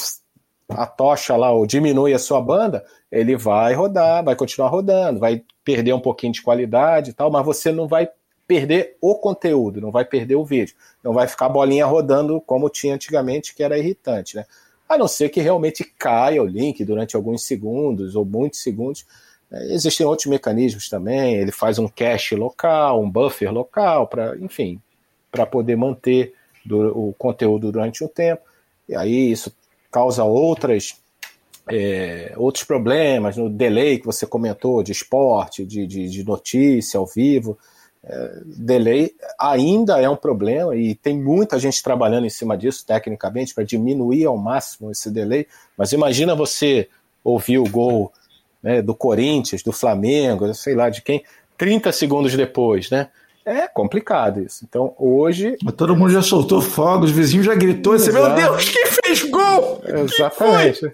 [0.68, 5.92] atocha lá ou diminui a sua banda, ele vai rodar, vai continuar rodando, vai perder
[5.92, 8.08] um pouquinho de qualidade e tal, mas você não vai
[8.46, 12.68] perder o conteúdo, não vai perder o vídeo, não vai ficar a bolinha rodando como
[12.68, 14.44] tinha antigamente, que era irritante, né?
[14.88, 19.06] A não ser que realmente caia o link durante alguns segundos ou muitos segundos,
[19.70, 24.80] existem outros mecanismos também, ele faz um cache local, um buffer local, para, enfim,
[25.30, 26.34] para poder manter
[26.64, 28.42] do, o conteúdo durante um tempo.
[28.88, 29.52] E aí isso
[29.90, 30.96] causa outras
[31.68, 37.06] é, outros problemas no delay que você comentou de esporte, de, de, de notícia ao
[37.06, 37.56] vivo.
[38.04, 43.54] É, delay ainda é um problema e tem muita gente trabalhando em cima disso tecnicamente
[43.54, 45.46] para diminuir ao máximo esse delay.
[45.76, 46.88] Mas imagina você
[47.22, 48.12] ouvir o gol
[48.62, 51.24] né, do Corinthians, do Flamengo, sei lá de quem,
[51.56, 53.08] 30 segundos depois, né?
[53.44, 54.64] É complicado isso.
[54.68, 55.56] Então, hoje.
[55.62, 59.22] Mas todo mundo já soltou fogos, o vizinho já gritou assim: Meu Deus, quem fez
[59.24, 59.82] gol?
[59.84, 60.92] Exatamente.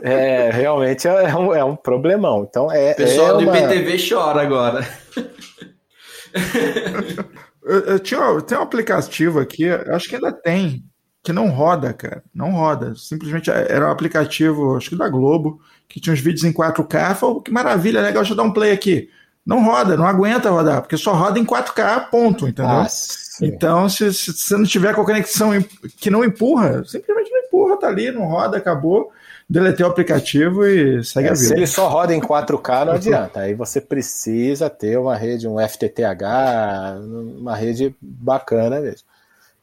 [0.00, 2.46] é, realmente é um, é um problemão.
[2.48, 2.92] Então, é.
[2.92, 3.58] O pessoal é do uma...
[3.58, 4.86] IPTV chora agora.
[7.64, 10.84] eu, eu tinha, tem um aplicativo aqui, acho que ainda tem,
[11.22, 12.22] que não roda, cara.
[12.34, 12.94] Não roda.
[12.96, 17.14] Simplesmente era um aplicativo, acho que da Globo, que tinha uns vídeos em 4K.
[17.14, 19.08] Falou, que maravilha, legal, deixa eu dar um play aqui.
[19.44, 22.72] Não roda, não aguenta rodar, porque só roda em 4K, ponto, entendeu?
[22.72, 23.44] Nossa.
[23.44, 25.50] Então, se, se você não tiver com a conexão
[25.96, 29.10] que não empurra, simplesmente não empurra, tá ali, não roda, acabou.
[29.48, 31.46] Deletei o aplicativo e segue é, a vida.
[31.46, 33.40] Se ele só roda em 4K, não adianta.
[33.40, 37.02] Aí você precisa ter uma rede, um FTTH,
[37.38, 39.06] uma rede bacana mesmo.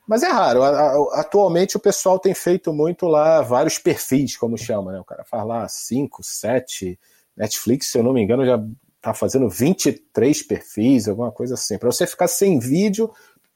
[0.09, 0.63] Mas é raro.
[0.63, 4.99] Atualmente o pessoal tem feito muito lá vários perfis, como chama, né?
[4.99, 6.99] O cara faz lá 5, 7.
[7.37, 8.59] Netflix, se eu não me engano, já
[8.99, 11.77] tá fazendo 23 perfis, alguma coisa assim.
[11.77, 13.11] Para você ficar sem vídeo,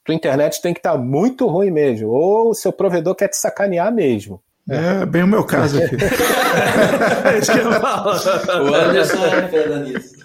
[0.05, 2.09] tua internet tem que estar tá muito ruim mesmo.
[2.09, 4.39] Ou o seu provedor quer te sacanear mesmo.
[4.69, 5.97] É, bem o meu caso aqui.
[7.33, 8.11] é isso que eu falo.
[8.69, 10.22] O Anderson é nisso.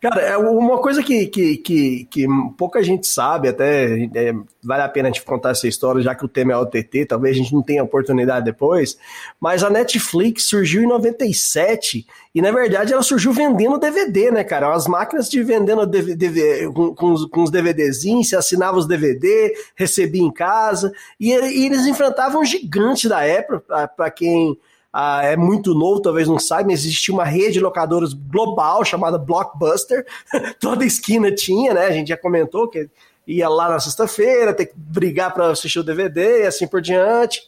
[0.00, 4.88] Cara, é uma coisa que, que, que, que pouca gente sabe, até é, vale a
[4.88, 7.54] pena a gente contar essa história, já que o tema é OTT, talvez a gente
[7.54, 8.98] não tenha oportunidade depois,
[9.40, 14.72] mas a Netflix surgiu em 97 e, na verdade, ela surgiu vendendo DVD, né, cara?
[14.74, 19.52] As máquinas de vendendo DVD, com, com, os, com os DVDzinhos, você assinava os DVD,
[19.74, 24.56] recebia em casa, e, e eles enfrentavam um gigante da época, para quem
[24.92, 29.18] ah, é muito novo, talvez não saiba, mas existia uma rede de locadoras global chamada
[29.18, 30.06] Blockbuster,
[30.60, 31.86] toda esquina tinha, né?
[31.86, 32.88] A gente já comentou que
[33.26, 37.42] ia lá na sexta-feira, ter que brigar para assistir o DVD e assim por diante.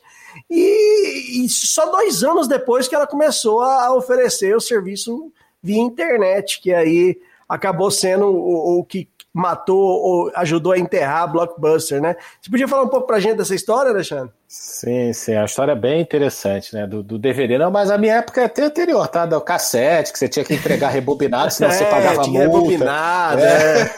[0.48, 6.60] E, e, só dois anos depois que ela começou a oferecer o serviço via internet,
[6.60, 12.16] que aí acabou sendo o, o que matou ou ajudou a enterrar a Blockbuster, né?
[12.40, 14.32] Você podia falar um pouco pra gente dessa história, Alexandre?
[14.48, 16.84] Sim, sim, a história é bem interessante, né?
[16.84, 17.56] Do, do DVD.
[17.56, 19.24] Não, mas a minha época é até anterior, tá?
[19.24, 22.62] Do cassete, que você tinha que entregar rebobinado, senão é, você pagava tinha multa.
[22.62, 23.82] Rebobinado, é.
[23.82, 23.90] é.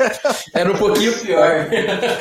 [0.61, 1.69] Era um pouquinho pior.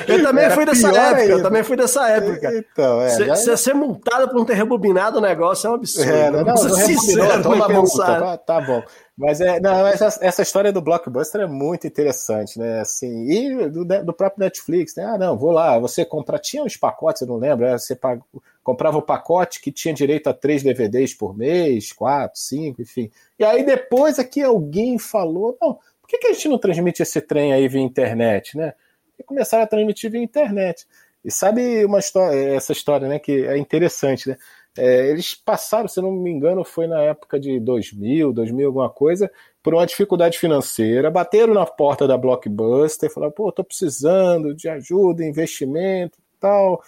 [0.08, 2.54] Eu também Era fui dessa época, eu também fui dessa época.
[2.54, 3.10] Então, é.
[3.10, 3.58] Você já...
[3.58, 6.10] ser multado por não ter rebobinado o negócio é um absurdo.
[6.10, 8.06] É, não, não, não, não rebobinou, toma multa.
[8.06, 8.82] Tá, tá bom.
[9.22, 12.80] Mas é, não, essa, essa história do blockbuster é muito interessante, né?
[12.80, 15.06] Assim, e do, do próprio Netflix, né?
[15.06, 17.78] Ah, não, vou lá, você compra, tinha uns pacotes, eu não lembro, né?
[17.78, 18.24] você paga,
[18.64, 23.12] comprava o pacote que tinha direito a três DVDs por mês, quatro, cinco, enfim.
[23.38, 27.22] E aí depois aqui alguém falou, não, por que, que a gente não transmite esse
[27.22, 28.74] trem aí via internet, né?
[29.20, 30.88] E começaram a transmitir via internet.
[31.24, 34.38] E sabe uma história, essa história, né, que é interessante, né?
[34.78, 39.30] É, eles passaram, se não me engano, foi na época de 2000, 2000 alguma coisa,
[39.62, 45.26] por uma dificuldade financeira, bateram na porta da Blockbuster, falaram, pô, tô precisando de ajuda,
[45.26, 46.82] investimento tal.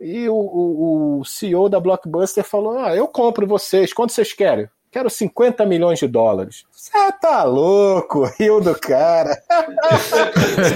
[0.00, 4.68] E o, o, o CEO da Blockbuster falou, ah, eu compro vocês, quanto vocês querem?
[4.94, 6.64] Quero 50 milhões de dólares.
[6.70, 8.30] Você tá louco?
[8.38, 9.36] Rio do cara.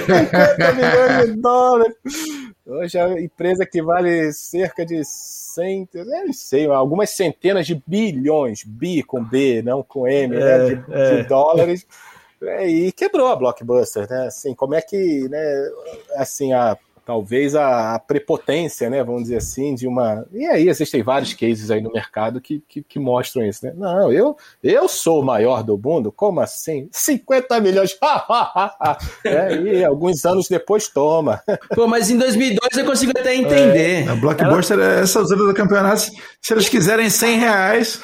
[0.06, 1.94] 50 milhões de dólares.
[2.68, 8.62] Hoje a empresa que vale cerca de 100, eu não sei, algumas centenas de bilhões,
[8.62, 11.16] bi com B, não com M, né, é, né, de, é.
[11.16, 11.86] de dólares.
[12.42, 14.26] É, e quebrou a Blockbuster, né?
[14.26, 15.70] Assim, como é que, né,
[16.16, 16.76] assim, a
[17.08, 20.26] talvez a, a, prepotência, né, vamos dizer assim, de uma.
[20.30, 23.72] E aí existem vários cases aí no mercado que, que, que, mostram isso, né?
[23.74, 26.12] Não, eu, eu sou o maior do mundo?
[26.12, 26.86] Como assim?
[26.92, 27.96] 50 milhões!
[29.24, 31.42] é, e alguns anos depois toma.
[31.74, 34.06] Pô, mas em 2002 eu consigo até entender.
[34.06, 35.00] É, a Blockbuster, Ela...
[35.00, 36.02] essa altura do campeonato,
[36.42, 38.02] se eles quiserem 100 reais.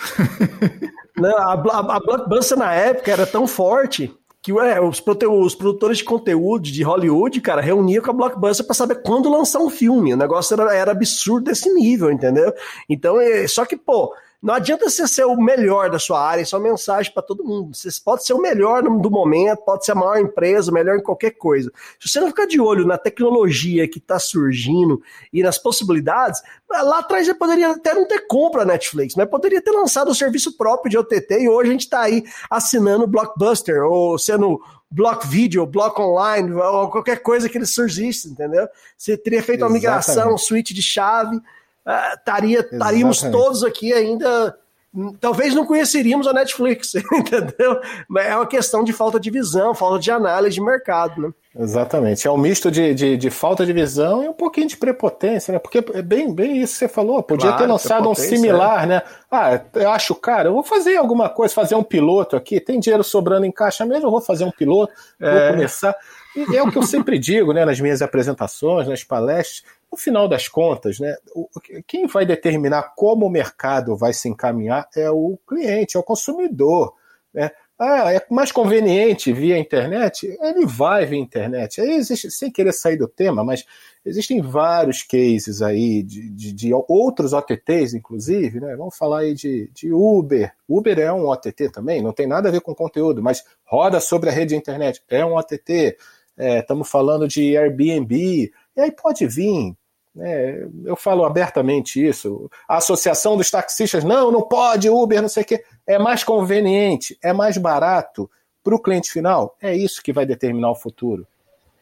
[1.15, 4.11] Não, a, a, a Blockbuster na época era tão forte
[4.45, 8.75] que é, os, os, produtores de conteúdo de Hollywood, cara, reuniam com a Blockbuster para
[8.75, 10.13] saber quando lançar um filme.
[10.13, 12.53] O negócio era, era absurdo desse nível, entendeu?
[12.87, 16.55] Então, é, só que, pô, não adianta você ser o melhor da sua área, isso
[16.55, 17.75] é uma mensagem para todo mundo.
[17.75, 21.03] Você pode ser o melhor do momento, pode ser a maior empresa, o melhor em
[21.03, 21.73] qualquer coisa.
[21.99, 25.01] Se você não ficar de olho na tecnologia que está surgindo
[25.33, 29.71] e nas possibilidades, lá atrás já poderia até não ter compra Netflix, mas poderia ter
[29.71, 34.19] lançado o serviço próprio de OTT e hoje a gente está aí assinando Blockbuster ou
[34.19, 38.69] sendo Block Video, Block Online, ou qualquer coisa que ele surgisse, entendeu?
[38.95, 41.41] Você teria feito uma migração, um switch de chave
[41.87, 44.57] estaria, uh, estaríamos todos aqui ainda.
[45.21, 47.81] Talvez não conheceríamos a Netflix, entendeu?
[48.09, 51.31] Mas é uma questão de falta de visão, falta de análise de mercado, né?
[51.57, 52.27] Exatamente.
[52.27, 55.59] É um misto de, de, de, falta de visão e um pouquinho de prepotência, né?
[55.59, 57.23] Porque é bem, bem isso que você falou.
[57.23, 58.87] Podia claro, ter lançado um similar, é.
[58.87, 59.03] né?
[59.31, 62.61] Ah, eu acho, cara, eu vou fazer alguma coisa, fazer um piloto aqui.
[62.61, 65.31] Tem dinheiro sobrando em caixa mesmo, eu vou fazer um piloto, é.
[65.33, 65.95] vou começar.
[66.37, 69.63] E é o que eu sempre digo, né, nas minhas apresentações, nas palestras
[69.95, 71.15] no final das contas, né,
[71.87, 76.93] quem vai determinar como o mercado vai se encaminhar é o cliente, é o consumidor.
[77.33, 77.49] Né?
[77.79, 80.37] Ah, é mais conveniente via internet?
[80.41, 81.81] Ele vai via internet.
[81.81, 83.65] Aí existe, sem querer sair do tema, mas
[84.05, 88.75] existem vários cases aí de, de, de outros OTTs, inclusive, né?
[88.75, 90.53] Vamos falar aí de, de Uber.
[90.69, 94.29] Uber é um OTT também, não tem nada a ver com conteúdo, mas roda sobre
[94.29, 95.97] a rede de internet, é um OTT.
[96.37, 99.77] Estamos é, falando de Airbnb, e aí pode vir
[100.19, 102.51] é, eu falo abertamente isso.
[102.69, 105.65] A associação dos taxistas, não, não pode, Uber, não sei o quê.
[105.87, 108.31] É mais conveniente, é mais barato
[108.63, 109.57] para o cliente final.
[109.61, 111.27] É isso que vai determinar o futuro.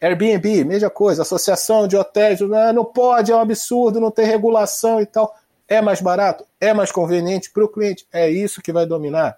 [0.01, 1.21] Airbnb, mesma coisa.
[1.21, 5.33] Associação de hotéis, não, não pode, é um absurdo, não tem regulação e tal.
[5.67, 8.05] É mais barato, é mais conveniente para o cliente.
[8.11, 9.37] É isso que vai dominar.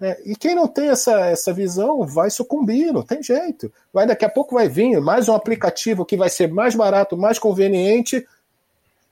[0.00, 3.70] É, e quem não tem essa, essa visão vai sucumbir, não tem jeito.
[3.92, 7.38] Vai Daqui a pouco vai vir mais um aplicativo que vai ser mais barato, mais
[7.38, 8.26] conveniente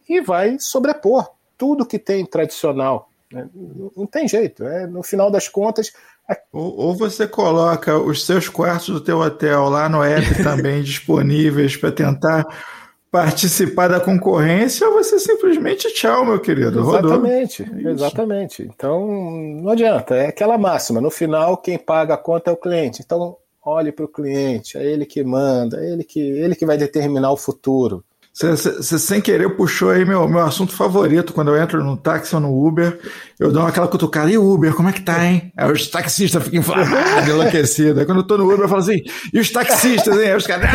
[0.08, 3.10] e vai sobrepor tudo que tem tradicional.
[3.30, 3.46] Né?
[3.94, 4.64] Não tem jeito.
[4.64, 5.92] É, no final das contas.
[6.52, 11.92] Ou, você coloca os seus quartos do teu hotel lá no app também disponíveis para
[11.92, 12.46] tentar
[13.10, 16.80] participar da concorrência ou você simplesmente tchau, meu querido.
[16.80, 18.62] Exatamente, é exatamente.
[18.62, 21.00] Então não adianta, é aquela máxima.
[21.00, 23.02] No final, quem paga a conta é o cliente.
[23.04, 26.76] Então olhe para o cliente, é ele que manda, é ele que, ele que vai
[26.78, 28.04] determinar o futuro.
[28.32, 31.32] Você sem querer puxou aí meu, meu assunto favorito.
[31.32, 33.00] Quando eu entro no táxi ou no Uber,
[33.40, 34.30] eu dou aquela cutucada.
[34.30, 35.52] E o Uber, como é que tá, hein?
[35.56, 37.98] Aí os taxistas ficam inflamados, enlouquecidos.
[37.98, 39.02] Aí quando eu tô no Uber, eu falo assim,
[39.34, 40.30] e os taxistas, hein?
[40.30, 40.70] Aí os caras.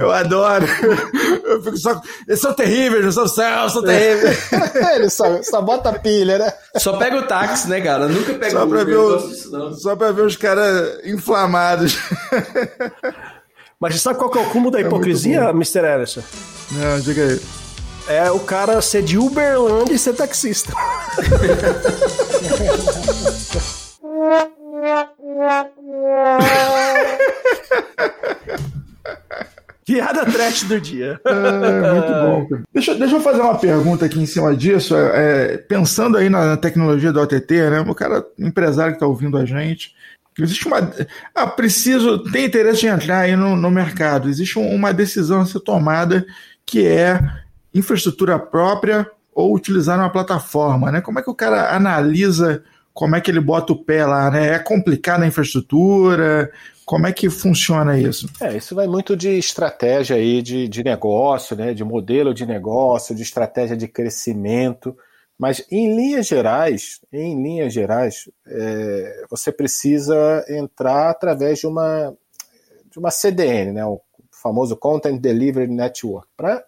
[0.00, 0.66] Eu adoro.
[1.44, 2.00] Eu fico só.
[2.26, 4.38] Eles são terríveis, não são céu, são terríveis.
[4.94, 6.50] Ele só, só bota pilha, né?
[6.76, 8.08] Só pega o táxi, né, cara?
[8.08, 11.98] nunca pega só o Uber, ver o, Só pra ver os caras inflamados.
[13.78, 15.84] Mas você sabe qual que é o cúmulo da hipocrisia, é Mr.
[15.84, 16.22] Ellison?
[16.72, 17.40] Não, diga aí.
[18.08, 20.72] É o cara ser de Uberlândia e ser taxista.
[30.50, 31.20] Trash do dia.
[31.30, 32.64] É, muito bom.
[32.72, 34.96] Deixa, deixa eu fazer uma pergunta aqui em cima disso.
[34.96, 37.80] É, é pensando aí na, tecnologia do OTT, né?
[37.80, 39.94] O cara, empresário que está ouvindo a gente,
[40.38, 40.90] existe uma.
[41.34, 44.28] Ah, preciso, tem interesse de entrar aí no, no mercado.
[44.28, 46.26] Existe uma decisão a ser tomada
[46.66, 47.20] que é
[47.72, 51.00] infraestrutura própria ou utilizar uma plataforma, né?
[51.00, 54.54] Como é que o cara analisa como é que ele bota o pé lá, né?
[54.54, 56.50] É complicado a infraestrutura?
[56.90, 58.28] Como é que funciona isso?
[58.40, 61.72] É, isso vai muito de estratégia aí de, de negócio, né?
[61.72, 64.98] De modelo de negócio, de estratégia de crescimento.
[65.38, 72.12] Mas em linhas gerais, em linhas gerais, é, você precisa entrar através de uma
[72.90, 73.86] de uma CDN, né?
[73.86, 74.00] O
[74.32, 76.64] famoso Content Delivery Network, para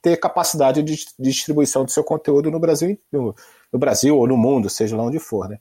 [0.00, 3.34] ter capacidade de distribuição do seu conteúdo no Brasil, no,
[3.70, 5.50] no, Brasil ou no mundo, seja lá onde for.
[5.50, 5.58] Né?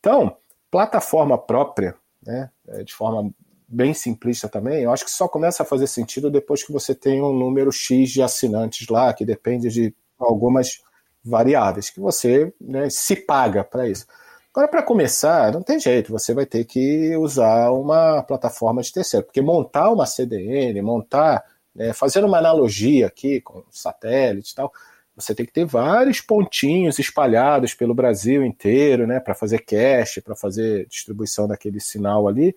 [0.00, 0.36] Então,
[0.70, 2.50] plataforma própria, né,
[2.84, 3.32] de forma
[3.68, 7.22] bem simplista também, eu acho que só começa a fazer sentido depois que você tem
[7.22, 10.82] um número X de assinantes lá, que depende de algumas
[11.24, 14.06] variáveis, que você né, se paga para isso.
[14.52, 19.24] Agora, para começar, não tem jeito, você vai ter que usar uma plataforma de terceiro,
[19.24, 21.42] porque montar uma CDN, montar
[21.74, 24.70] né, fazendo uma analogia aqui com satélite e tal,
[25.16, 30.34] você tem que ter vários pontinhos espalhados pelo Brasil inteiro, né, para fazer cache, para
[30.34, 32.56] fazer distribuição daquele sinal ali.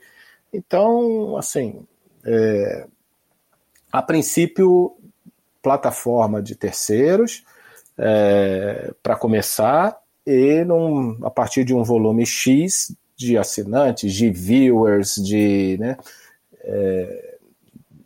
[0.54, 1.86] Então, assim,
[2.26, 2.88] é,
[3.92, 4.96] a princípio,
[5.62, 7.44] plataforma de terceiros
[7.98, 15.16] é, para começar e num, a partir de um volume X de assinantes, de viewers,
[15.16, 15.98] de, né,
[16.62, 17.38] é,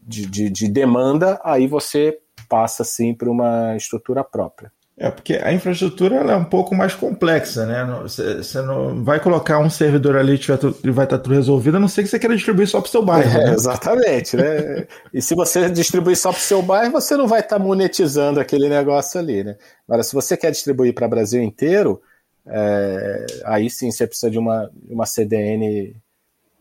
[0.03, 4.71] de, de, de demanda, aí você passa sim para uma estrutura própria.
[5.01, 7.87] É, porque a infraestrutura é um pouco mais complexa, né?
[8.03, 10.37] Você não vai colocar um servidor ali
[10.83, 12.91] e vai estar tudo resolvido, a não ser que você queira distribuir só para o
[12.91, 13.29] seu bairro.
[13.39, 13.53] É, né?
[13.53, 14.85] Exatamente, né?
[15.13, 18.67] e se você distribuir só para o seu bairro, você não vai estar monetizando aquele
[18.67, 19.55] negócio ali, né?
[19.87, 22.01] Agora, se você quer distribuir para o Brasil inteiro,
[22.45, 25.95] é, aí sim você precisa de uma, uma CDN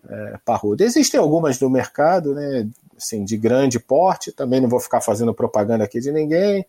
[0.09, 0.85] é, parruda.
[0.85, 2.69] Existem algumas no mercado, né?
[2.99, 6.67] Assim, de grande porte, também não vou ficar fazendo propaganda aqui de ninguém,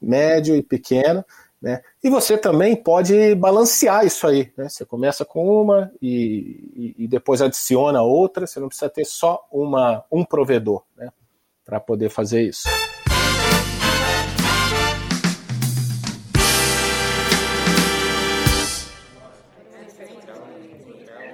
[0.00, 1.24] médio e pequeno,
[1.60, 1.80] né?
[2.02, 4.68] E você também pode balancear isso aí, né?
[4.68, 9.46] Você começa com uma e, e, e depois adiciona outra, você não precisa ter só
[9.50, 11.08] uma, um provedor, né?
[11.64, 12.68] Para poder fazer isso.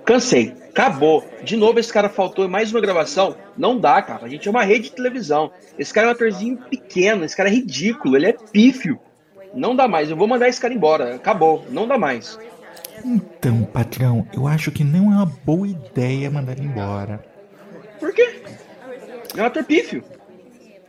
[0.04, 0.67] Cansei.
[0.78, 1.28] Acabou.
[1.42, 3.34] De novo, esse cara faltou mais uma gravação.
[3.56, 4.24] Não dá, cara.
[4.24, 5.50] A gente é uma rede de televisão.
[5.76, 7.24] Esse cara é um atorzinho pequeno.
[7.24, 8.14] Esse cara é ridículo.
[8.14, 8.96] Ele é pífio.
[9.52, 10.08] Não dá mais.
[10.08, 11.16] Eu vou mandar esse cara embora.
[11.16, 11.66] Acabou.
[11.68, 12.38] Não dá mais.
[13.04, 17.24] Então, patrão, eu acho que não é uma boa ideia mandar ele embora.
[17.98, 18.40] Por quê?
[19.36, 20.04] É um ator pífio.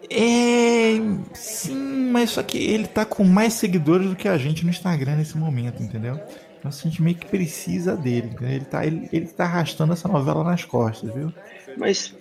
[0.08, 1.00] É.
[1.34, 5.16] Sim, mas só que ele tá com mais seguidores do que a gente no Instagram
[5.16, 6.20] nesse momento, entendeu?
[6.64, 8.32] A gente meio que precisa dele.
[8.40, 8.56] Né?
[8.56, 11.32] Ele tá, ele, ele tá arrastando essa novela nas costas, viu?
[11.78, 12.14] Mas,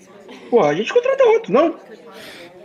[0.49, 1.75] pô, a gente contrata outro, não?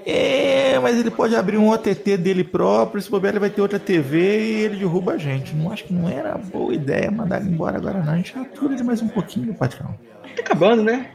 [0.05, 3.79] É, mas ele pode abrir um OTT dele próprio, se bobear ele vai ter outra
[3.79, 5.55] TV e ele derruba a gente.
[5.55, 8.13] Não acho que não era boa ideia mandar ele embora agora não.
[8.13, 9.97] A gente atura ele mais um pouquinho, patrão.
[10.35, 11.09] Tá acabando, né?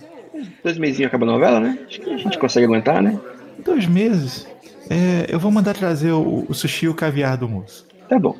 [0.63, 1.79] Dois mesinhos acaba a novela, né?
[1.87, 3.19] Acho que a gente consegue aguentar, né?
[3.63, 4.47] Dois meses?
[4.89, 7.87] É, eu vou mandar trazer o, o sushi e o caviar do moço.
[8.09, 8.37] Tá bom.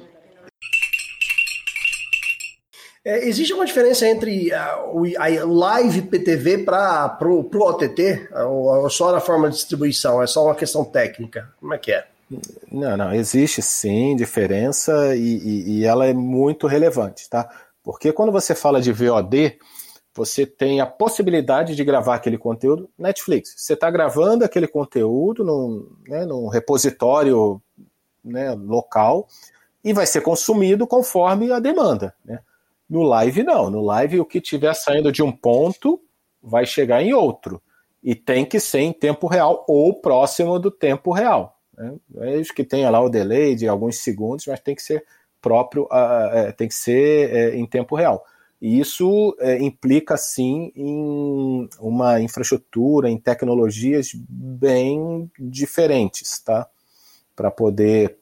[3.09, 8.29] É, existe uma diferença entre a, a live PTV para o OTT?
[8.35, 10.23] Ou, ou só na forma de distribuição?
[10.23, 11.51] É só uma questão técnica?
[11.59, 12.07] Como é que é?
[12.71, 17.49] Não, não, existe sim diferença e, e, e, ela é muito relevante, tá?
[17.83, 19.59] Porque quando você fala de VOD,
[20.15, 23.55] você tem a possibilidade de gravar aquele conteúdo Netflix.
[23.57, 27.59] Você está gravando aquele conteúdo num, né, num repositório
[28.23, 29.27] né, local
[29.83, 32.41] e vai ser consumido conforme a demanda, né?
[32.89, 33.69] No live, não.
[33.71, 36.01] No live, o que tiver saindo de um ponto
[36.43, 37.61] vai chegar em outro.
[38.03, 41.59] E tem que ser em tempo real ou próximo do tempo real.
[41.77, 41.95] Né?
[42.09, 45.05] Vejo que tenha lá o delay de alguns segundos, mas tem que ser
[45.41, 48.25] próprio, uh, tem que ser uh, em tempo real.
[48.61, 56.69] E isso implica, sim, em uma infraestrutura, em tecnologias bem diferentes, tá?
[57.37, 58.19] Para poder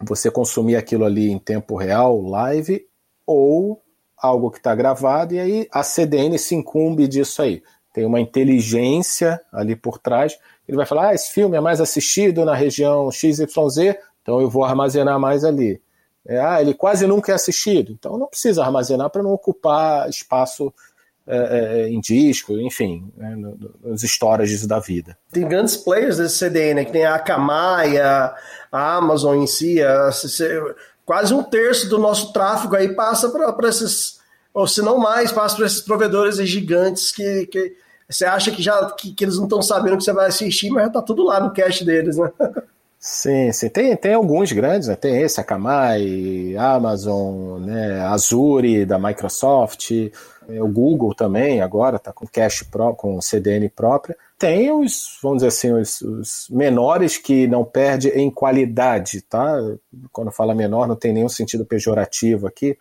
[0.00, 2.86] você consumir aquilo ali em tempo real, live,
[3.30, 3.80] ou
[4.16, 7.62] algo que está gravado, e aí a CDN se incumbe disso aí.
[7.92, 10.36] tem uma inteligência ali por trás.
[10.66, 14.64] Ele vai falar: ah, esse filme é mais assistido na região XYZ, então eu vou
[14.64, 15.80] armazenar mais ali.
[16.26, 20.72] É, ah, ele quase nunca é assistido, então não precisa armazenar para não ocupar espaço
[21.26, 23.36] é, é, em disco, enfim, né,
[23.82, 25.16] nos storages da vida.
[25.32, 28.34] Tem grandes players desse CDN, né, que tem a Akamai, a,
[28.70, 30.10] a Amazon em si, a,
[31.10, 34.20] quase um terço do nosso tráfego aí passa para esses,
[34.54, 37.76] ou se não mais, passa para esses provedores gigantes que, que
[38.08, 40.84] você acha que já que, que eles não estão sabendo que você vai assistir, mas
[40.84, 42.30] já tá tudo lá no cache deles, né?
[42.96, 43.68] Sim, sim.
[43.68, 44.94] Tem, tem alguns grandes, né?
[44.94, 48.02] Tem esse, Akamai, Amazon, né?
[48.02, 49.90] Azure da Microsoft,
[50.48, 54.16] o Google também agora está com cache pro, com CDN própria.
[54.40, 59.56] Tem os, vamos dizer assim, os, os, menores que não perde em qualidade, tá?
[60.10, 62.76] Quando fala menor não tem nenhum sentido pejorativo aqui,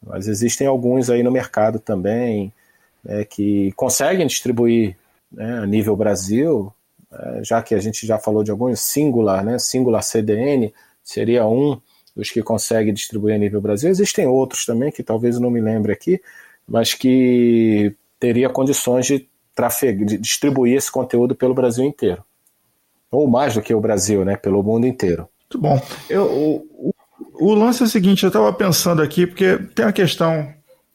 [0.00, 2.52] mas existem alguns aí no mercado também
[3.04, 4.96] né, que conseguem distribuir
[5.30, 6.72] né, a nível Brasil
[7.12, 9.58] é, já que a gente já falou de alguns, Singular, né?
[9.58, 10.72] Singular CDN
[11.04, 11.78] seria um
[12.16, 13.90] dos que consegue distribuir a nível Brasil.
[13.90, 16.20] Existem outros também, que talvez eu não me lembre aqui,
[16.66, 22.24] mas que teria condições de, trafeg de distribuir esse conteúdo pelo Brasil inteiro.
[23.10, 24.36] Ou mais do que o Brasil, né?
[24.36, 25.28] Pelo mundo inteiro.
[25.42, 25.80] Muito bom.
[26.08, 26.94] Eu, o,
[27.34, 30.48] o lance é o seguinte, eu estava pensando aqui, porque tem uma questão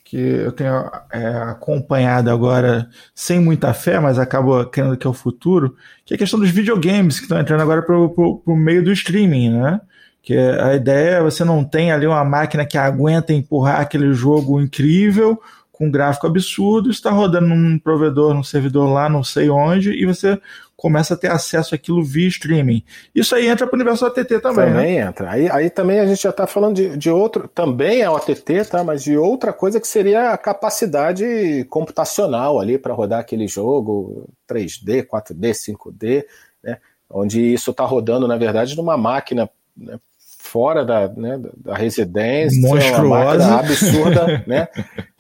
[0.04, 5.14] que eu tenho é, acompanhado agora sem muita fé, mas acabo crendo que é o
[5.14, 8.92] futuro, que é a questão dos videogames que estão entrando agora para o meio do
[8.94, 9.82] streaming, né?
[10.24, 14.62] Que a ideia é você não tem ali uma máquina que aguenta empurrar aquele jogo
[14.62, 15.42] incrível,
[15.78, 20.06] com um gráfico absurdo, está rodando num provedor, num servidor lá, não sei onde, e
[20.06, 20.42] você
[20.76, 22.84] começa a ter acesso àquilo via streaming.
[23.14, 24.66] Isso aí entra para o universo OTT também.
[24.66, 25.08] Também né?
[25.08, 25.30] entra.
[25.30, 28.84] Aí, aí também a gente já está falando de, de outro, também é OTT, tá?
[28.84, 35.06] mas de outra coisa que seria a capacidade computacional ali para rodar aquele jogo 3D,
[35.06, 36.26] 4D, 5D,
[36.64, 36.80] né?
[37.08, 39.48] onde isso está rodando, na verdade, numa máquina
[39.78, 40.00] né?
[40.48, 43.48] Fora da, né, da residência, Monstruosa.
[43.48, 44.68] uma absurda, né?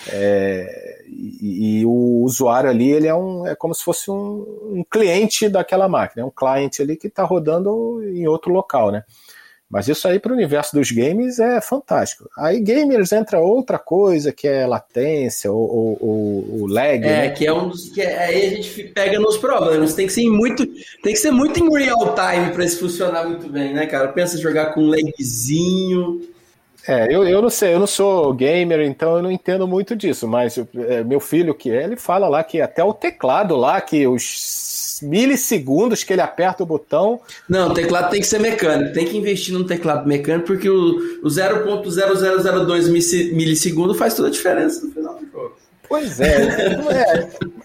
[0.09, 4.85] É, e, e, o usuário ali, ele é, um, é como se fosse um, um
[4.89, 9.03] cliente daquela máquina, é um cliente ali que está rodando em outro local, né?
[9.69, 12.29] Mas isso aí para o universo dos games é fantástico.
[12.37, 17.03] Aí gamers entra outra coisa que é latência ou, o lag.
[17.03, 17.29] É, né?
[17.29, 19.93] que é um dos que é, aí a gente pega nos problemas.
[19.93, 23.49] Tem que ser muito, tem que ser muito em real time para isso funcionar muito
[23.49, 24.07] bem, né, cara?
[24.07, 26.21] Pensa jogar com um lagzinho.
[26.87, 30.25] É, eu, eu não sei, eu não sou gamer, então eu não entendo muito disso,
[30.25, 34.07] mas é, meu filho que é, ele fala lá que até o teclado lá, que
[34.07, 34.23] os
[35.01, 37.19] milissegundos que ele aperta o botão.
[37.47, 41.19] Não, o teclado tem que ser mecânico, tem que investir num teclado mecânico, porque o,
[41.23, 45.55] o 0.0002 milissegundo faz toda a diferença no final do jogo.
[45.89, 46.49] Pois é,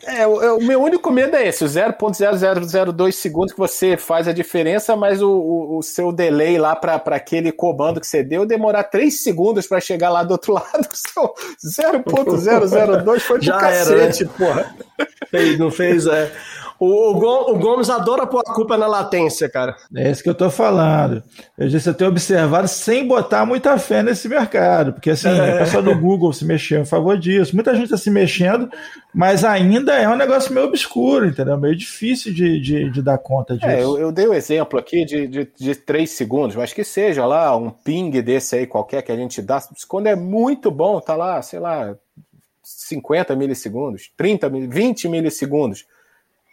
[0.05, 4.29] é, é, o, o, meu único medo é esse, o 0.0002 segundos que você faz
[4.29, 8.47] a diferença, mas o, o, o seu delay lá para aquele comando que você deu
[8.47, 10.89] demorar 3 segundos para chegar lá do outro lado,
[11.65, 14.39] 0.002 foi de cacete, era, né?
[14.39, 14.77] porra.
[15.29, 16.31] Fez, não fez, é.
[16.85, 17.13] O,
[17.53, 19.77] o, Gomes adora pôr a culpa na latência, cara.
[19.95, 21.23] É isso que eu tô falando.
[21.57, 25.55] Eu disse, eu tenho observado sem botar muita fé nesse mercado, porque assim, é.
[25.55, 27.55] o pessoal do Google se mexeu em favor disso.
[27.55, 28.69] Muita gente está se mexendo,
[29.15, 31.57] mas ainda é um negócio meio obscuro, entendeu?
[31.57, 33.69] Meio difícil de, de, de dar conta disso.
[33.69, 36.83] É, eu, eu dei o um exemplo aqui de, de, de 3 segundos, mas que
[36.83, 39.63] seja lá um ping desse aí qualquer que a gente dá.
[39.87, 41.95] Quando é muito bom, tá lá, sei lá,
[42.65, 45.85] 50 milissegundos, 30, 20 milissegundos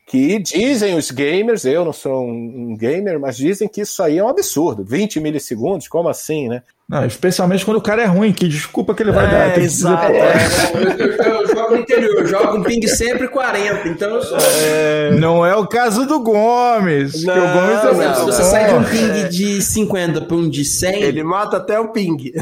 [0.09, 4.23] que dizem os gamers, eu não sou um, gamer, mas dizem que isso aí é
[4.23, 4.83] um absurdo.
[4.83, 6.63] 20 milissegundos, como assim, né?
[6.89, 9.59] Não, especialmente quando o cara é ruim, que desculpa que ele vai é, dar.
[9.59, 10.11] Exato.
[10.11, 10.33] É,
[10.73, 14.37] eu, eu, eu, jogo no interior, eu jogo um ping sempre 40, então eu sou...
[14.39, 17.23] É, não é o caso do Gomes.
[17.23, 20.65] Não, o Gomes é não, você sai de um ping de 50 para um de
[20.65, 21.03] 100...
[21.03, 22.33] Ele mata até o ping.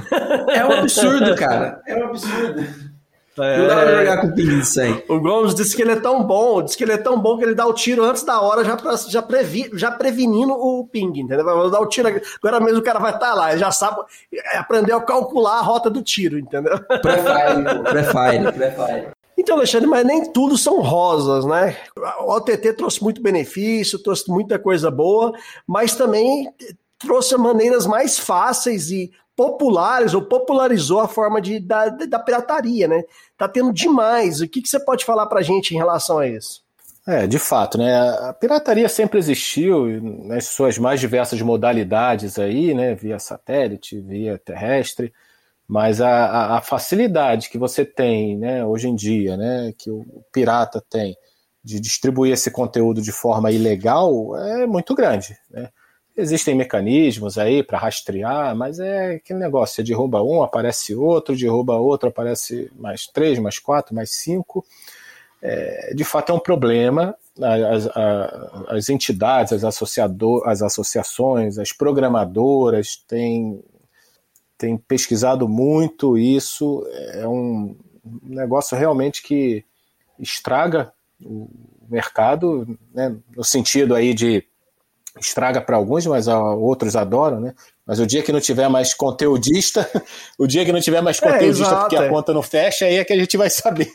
[0.51, 1.81] É um absurdo, cara.
[1.85, 2.65] É um absurdo.
[3.39, 3.57] É...
[3.57, 5.03] Não dá pra jogar com ping de 100.
[5.07, 7.43] O Gomes disse que ele é tão bom, disse que ele é tão bom que
[7.43, 11.19] ele dá o tiro antes da hora, já, pra, já, previ, já prevenindo o ping,
[11.19, 11.43] entendeu?
[11.43, 14.01] Vai dar o tiro, agora mesmo o cara vai estar tá lá, já sabe,
[14.55, 16.77] aprendeu a calcular a rota do tiro, entendeu?
[17.01, 19.07] Prefire, prefire, prefire.
[19.37, 21.77] Então, Alexandre, mas nem tudo são rosas, né?
[22.21, 25.31] O OTT trouxe muito benefício, trouxe muita coisa boa,
[25.65, 26.51] mas também
[26.97, 33.03] trouxe maneiras mais fáceis e populares ou popularizou a forma de, da, da pirataria, né?
[33.37, 34.41] Tá tendo demais.
[34.41, 36.65] O que, que você pode falar pra gente em relação a isso?
[37.05, 37.95] É, de fato, né?
[38.27, 42.95] A pirataria sempre existiu nas suas mais diversas modalidades aí, né?
[42.95, 45.13] Via satélite, via terrestre,
[45.67, 48.65] mas a, a facilidade que você tem, né?
[48.65, 49.71] Hoje em dia, né?
[49.77, 51.15] Que o pirata tem
[51.63, 55.37] de distribuir esse conteúdo de forma ilegal é muito grande.
[55.51, 55.69] Né?
[56.19, 61.75] Existem mecanismos aí para rastrear, mas é aquele negócio: você derruba um, aparece outro, derruba
[61.75, 64.65] outro, aparece mais três, mais quatro, mais cinco.
[65.39, 67.15] É, de fato, é um problema.
[67.39, 73.63] As, as, as entidades, as, associador, as associações, as programadoras têm,
[74.57, 76.83] têm pesquisado muito isso.
[77.13, 77.77] É um
[78.23, 79.63] negócio realmente que
[80.17, 80.91] estraga
[81.23, 81.47] o
[81.87, 84.43] mercado, né, no sentido aí de
[85.19, 87.53] estraga para alguns, mas outros adoram, né?
[87.85, 89.89] Mas o dia que não tiver mais conteudista,
[90.37, 92.09] o dia que não tiver mais é, conteudista é, exato, porque a é.
[92.09, 93.89] conta não fecha, aí é que a gente vai saber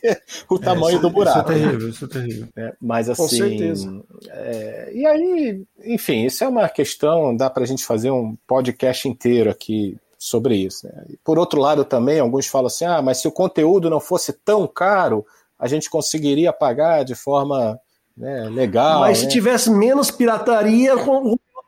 [0.48, 1.52] o é, tamanho isso, do buraco.
[1.52, 2.48] Isso é terrível, isso é terrível.
[2.56, 3.22] É, mas assim.
[3.22, 4.02] Com certeza.
[4.30, 9.06] É, e aí, enfim, isso é uma questão, dá para a gente fazer um podcast
[9.06, 10.86] inteiro aqui sobre isso.
[10.86, 11.04] Né?
[11.22, 14.66] Por outro lado, também, alguns falam assim: ah, mas se o conteúdo não fosse tão
[14.66, 15.26] caro,
[15.58, 17.78] a gente conseguiria pagar de forma
[18.16, 19.00] né, legal.
[19.00, 19.24] Mas né?
[19.24, 20.94] se tivesse menos pirataria,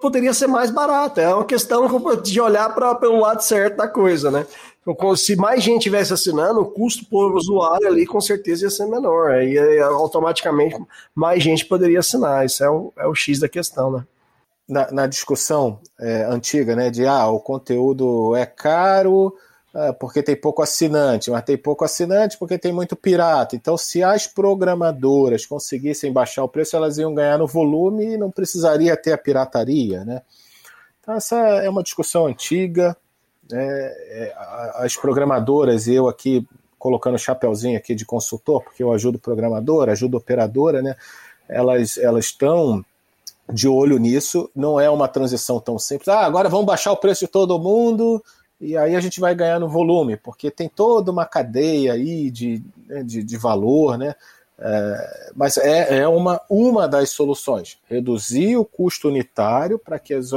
[0.01, 1.21] poderia ser mais barato.
[1.21, 1.89] É uma questão
[2.23, 4.47] de olhar para pelo lado certo da coisa, né?
[4.87, 8.87] Então, se mais gente tivesse assinando, o custo por usuário ali com certeza ia ser
[8.87, 9.31] menor.
[9.31, 10.77] Aí automaticamente
[11.15, 12.45] mais gente poderia assinar.
[12.45, 14.05] Isso é o, é o X da questão, né?
[14.69, 19.35] Na, na discussão é, antiga, né, de ah, o conteúdo é caro,
[19.99, 23.57] porque tem pouco assinante, mas tem pouco assinante porque tem muito pirata.
[23.57, 28.31] Então, se as programadoras conseguissem baixar o preço, elas iam ganhar no volume e não
[28.31, 30.22] precisaria ter a pirataria, né?
[31.01, 32.97] Então, essa é uma discussão antiga.
[33.51, 34.33] Né?
[34.77, 36.47] As programadoras, eu aqui
[36.79, 40.95] colocando o chapéuzinho aqui de consultor, porque eu ajudo programadora, ajudo operadora, né?
[41.49, 42.85] Elas elas estão
[43.53, 44.49] de olho nisso.
[44.55, 46.09] Não é uma transição tão simples.
[46.09, 48.22] Ah, agora vamos baixar o preço de todo mundo
[48.61, 52.63] e aí a gente vai ganhar no volume, porque tem toda uma cadeia aí de,
[52.87, 54.15] né, de, de valor, né?
[54.57, 57.79] É, mas é, é uma, uma das soluções.
[57.89, 60.31] Reduzir o custo unitário para que, as,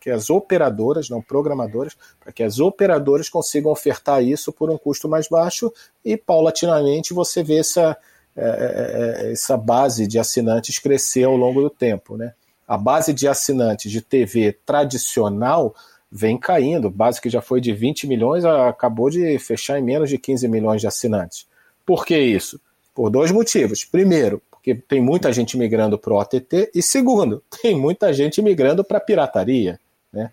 [0.00, 5.08] que as operadoras, não programadoras, para que as operadoras consigam ofertar isso por um custo
[5.08, 5.72] mais baixo
[6.04, 7.96] e paulatinamente você vê essa,
[8.36, 12.16] é, é, é essa base de assinantes crescer ao longo do tempo.
[12.16, 12.34] Né?
[12.66, 15.74] A base de assinantes de TV tradicional
[16.10, 16.90] vem caindo.
[16.90, 20.80] Base que já foi de 20 milhões, acabou de fechar em menos de 15 milhões
[20.80, 21.46] de assinantes.
[21.86, 22.60] Por que isso?
[22.94, 23.84] Por dois motivos.
[23.84, 28.84] Primeiro, porque tem muita gente migrando para o OTT, e segundo, tem muita gente migrando
[28.84, 29.80] para a pirataria.
[30.12, 30.30] Né?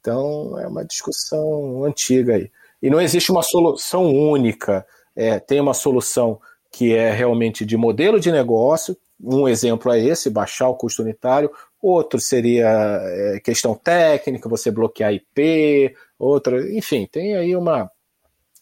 [0.00, 2.50] Então é uma discussão antiga aí.
[2.80, 4.86] E não existe uma solução única.
[5.16, 6.40] É, tem uma solução
[6.70, 8.96] que é realmente de modelo de negócio.
[9.20, 11.50] Um exemplo é esse, baixar o custo unitário.
[11.80, 12.68] Outro seria
[13.02, 17.88] é, questão técnica, você bloquear IP, outra, enfim, tem aí uma,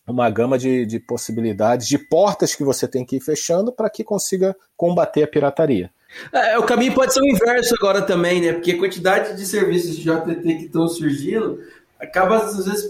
[0.06, 4.04] uma gama de, de possibilidades, de portas que você tem que ir fechando para que
[4.04, 5.90] consiga combater a pirataria.
[6.32, 8.52] É, o caminho pode ser o inverso agora também, né?
[8.52, 11.60] Porque a quantidade de serviços de JTT que estão surgindo
[11.98, 12.84] acaba, às vezes,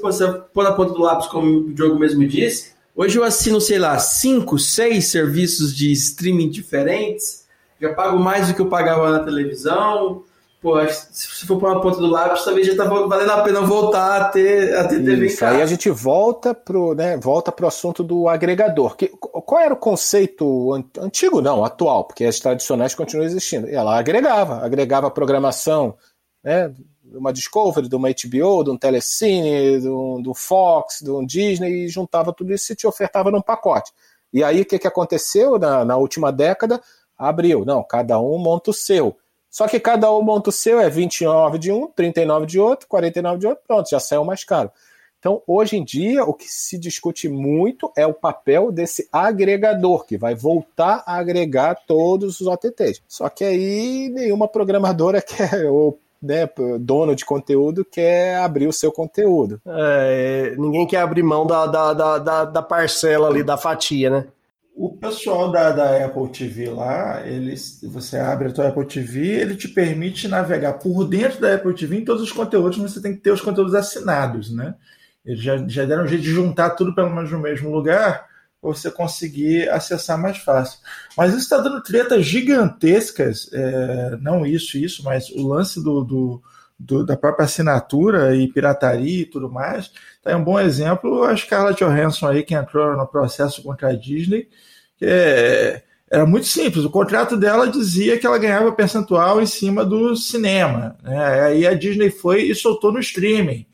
[0.52, 2.74] pôr na ponta do lápis, como o Diogo mesmo disse.
[2.94, 7.45] Hoje eu assino, sei lá, cinco, seis serviços de streaming diferentes
[7.80, 10.24] já pago mais do que eu pagava na televisão.
[10.60, 14.20] Pô, se for para uma ponta do lápis, talvez já tá valendo a pena voltar
[14.20, 15.56] a ter, a ter TV Isso, em casa.
[15.56, 18.96] Aí a gente volta pro, né, volta pro assunto do agregador.
[18.96, 23.68] Que, qual era o conceito antigo, não, atual, porque as tradicionais continuam existindo.
[23.68, 25.94] Ela agregava, agregava programação,
[26.42, 26.72] né,
[27.04, 31.24] de uma Discovery, de uma HBO, de um Telecine, de um, do Fox, de um
[31.24, 33.92] Disney, e juntava tudo isso e te ofertava num pacote.
[34.32, 36.80] E aí o que, que aconteceu na, na última década?
[37.18, 37.64] Abriu.
[37.64, 39.16] Não, cada um monta o seu.
[39.50, 43.38] Só que cada um monta o seu, é 29 de um, 39 de outro, 49
[43.38, 44.70] de outro, pronto, já saiu mais caro.
[45.18, 50.16] Então, hoje em dia, o que se discute muito é o papel desse agregador, que
[50.16, 53.02] vai voltar a agregar todos os OTTs.
[53.08, 56.48] Só que aí nenhuma programadora quer, ou né,
[56.78, 59.60] dono de conteúdo quer abrir o seu conteúdo.
[59.66, 64.26] É, ninguém quer abrir mão da, da, da, da parcela ali, da fatia, né?
[64.78, 69.56] O pessoal da, da Apple TV lá, eles, você abre a tua Apple TV, ele
[69.56, 73.14] te permite navegar por dentro da Apple TV em todos os conteúdos, mas você tem
[73.14, 74.74] que ter os conteúdos assinados, né?
[75.24, 78.26] Eles já, já deram um jeito de juntar tudo pelo menos no mesmo lugar
[78.60, 80.78] para você conseguir acessar mais fácil.
[81.16, 86.42] Mas isso está dando tretas gigantescas, é, não isso, isso, mas o lance do, do,
[86.78, 89.90] do, da própria assinatura e pirataria e tudo mais.
[90.22, 94.48] Tá um bom exemplo a Scarlett Johansson aí que entrou no processo contra a Disney
[95.00, 96.84] é, era muito simples.
[96.84, 100.96] O contrato dela dizia que ela ganhava percentual em cima do cinema.
[101.02, 101.42] Né?
[101.42, 103.66] Aí a Disney foi e soltou no streaming.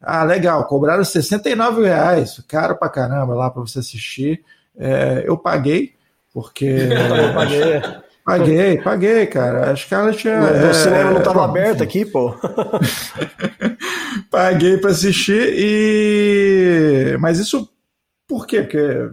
[0.00, 4.44] Ah, legal, cobraram 69 reais, caro pra caramba lá para você assistir.
[4.76, 5.94] É, eu paguei,
[6.32, 6.66] Porque.
[6.68, 8.07] Eu paguei.
[8.28, 9.70] Paguei, paguei, cara.
[9.70, 10.68] A Scarlett é.
[10.68, 12.34] O cinema não estava aberto aqui, pô.
[14.30, 17.16] paguei para assistir e.
[17.18, 17.66] Mas isso.
[18.26, 18.60] Por quê?
[18.60, 19.10] Porque.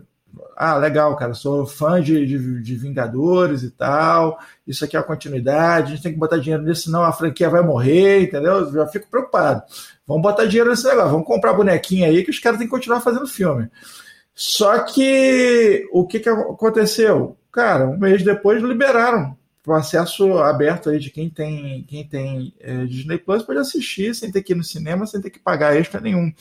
[0.57, 1.33] Ah, legal, cara.
[1.33, 4.37] Sou fã de, de, de Vingadores e tal.
[4.67, 5.93] Isso aqui é a continuidade.
[5.93, 8.69] A gente tem que botar dinheiro nisso, senão a franquia vai morrer, entendeu?
[8.69, 9.63] Já fico preocupado.
[10.05, 11.11] Vamos botar dinheiro nesse negócio.
[11.11, 13.69] Vamos comprar bonequinho aí que os caras têm que continuar fazendo filme.
[14.33, 17.37] Só que o que, que aconteceu?
[17.55, 19.33] Cara, um mês depois liberaram
[19.65, 24.29] o acesso aberto aí de quem tem, quem tem é, Disney Plus pode assistir sem
[24.29, 26.33] ter que ir no cinema, sem ter que pagar extra nenhum.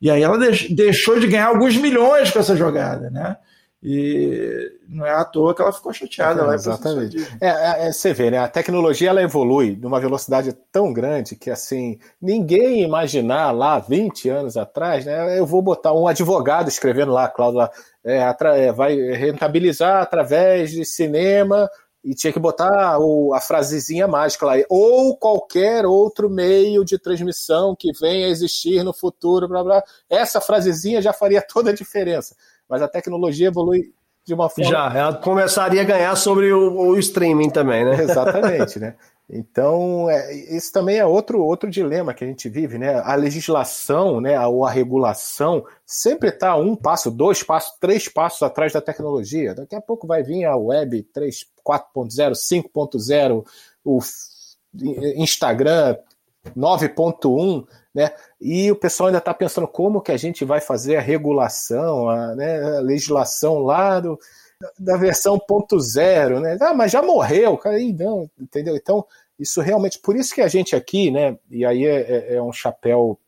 [0.00, 3.36] E aí ela deixou de ganhar alguns milhões com essa jogada, né?
[3.82, 6.42] E não é à toa que ela ficou chateada.
[6.42, 7.16] É, lá exatamente.
[7.40, 8.38] É, é, você vê, né?
[8.38, 14.56] A tecnologia ela evolui numa velocidade tão grande que assim ninguém imaginar lá 20 anos
[14.58, 15.38] atrás, né?
[15.38, 17.70] Eu vou botar um advogado escrevendo lá, Cláudio,
[18.04, 21.66] é, é, vai rentabilizar através de cinema
[22.04, 27.74] e tinha que botar o, a frasezinha mágica lá, ou qualquer outro meio de transmissão
[27.78, 29.82] que venha a existir no futuro, blá blá.
[30.08, 32.34] Essa frasezinha já faria toda a diferença
[32.70, 33.92] mas a tecnologia evolui
[34.24, 34.70] de uma forma.
[34.70, 38.00] Já, ela começaria a ganhar sobre o, o streaming também, né?
[38.02, 38.94] Exatamente, né?
[39.32, 43.00] Então, é, isso também é outro, outro dilema que a gente vive, né?
[43.04, 48.72] A legislação, né, ou a regulação sempre está um passo, dois passos, três passos atrás
[48.72, 49.54] da tecnologia.
[49.54, 53.44] Daqui a pouco vai vir a web 3, 4.0, 5.0,
[53.84, 54.00] o
[55.16, 55.96] Instagram
[56.56, 58.12] 9.1, né?
[58.40, 62.34] E o pessoal ainda está pensando como que a gente vai fazer a regulação, a,
[62.34, 64.18] né, a legislação lá do,
[64.78, 66.56] da versão ponto zero, né?
[66.60, 68.76] Ah, mas já morreu, cara, não, entendeu?
[68.76, 69.04] Então,
[69.38, 72.52] isso realmente, por isso que a gente aqui, né, e aí é, é, é um
[72.52, 73.18] chapéu,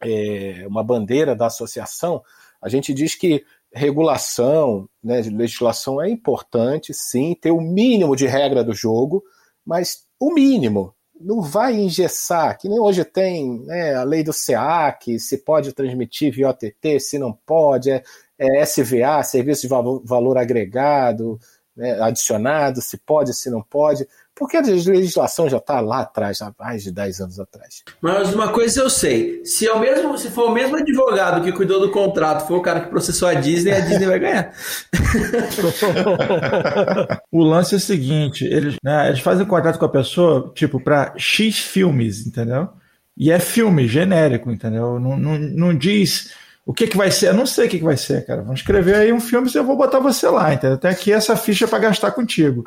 [0.00, 2.22] é, uma bandeira da associação,
[2.60, 8.64] a gente diz que regulação, né, legislação é importante, sim, ter o mínimo de regra
[8.64, 9.22] do jogo,
[9.66, 15.18] mas o mínimo, não vai engessar, que nem hoje tem né, a lei do SEAC,
[15.18, 18.02] se pode transmitir via OTT, se não pode, é,
[18.38, 21.38] é SVA, Serviço de Valor, Agregado,
[21.76, 24.06] né, adicionado, se pode, se não pode.
[24.36, 27.84] Porque a legislação já está lá atrás, há mais de 10 anos atrás.
[28.00, 31.80] Mas uma coisa eu sei: se, é mesmo, se for o mesmo advogado que cuidou
[31.80, 34.52] do contrato, for o cara que processou a Disney, a Disney vai ganhar.
[37.30, 41.14] o lance é o seguinte: eles, né, eles fazem contrato com a pessoa, tipo, para
[41.16, 42.68] X filmes, entendeu?
[43.16, 44.98] E é filme genérico, entendeu?
[44.98, 46.34] Não, não, não diz
[46.66, 47.28] o que, que vai ser?
[47.28, 48.42] Eu não sei o que, que vai ser, cara.
[48.42, 50.78] Vamos escrever aí um filme e eu vou botar você lá, entendeu?
[50.78, 52.64] Tem aqui essa ficha para gastar contigo.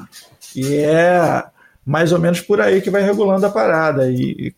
[0.56, 1.44] E é
[1.88, 4.12] mais ou menos por aí que vai regulando a parada.
[4.12, 4.54] E, e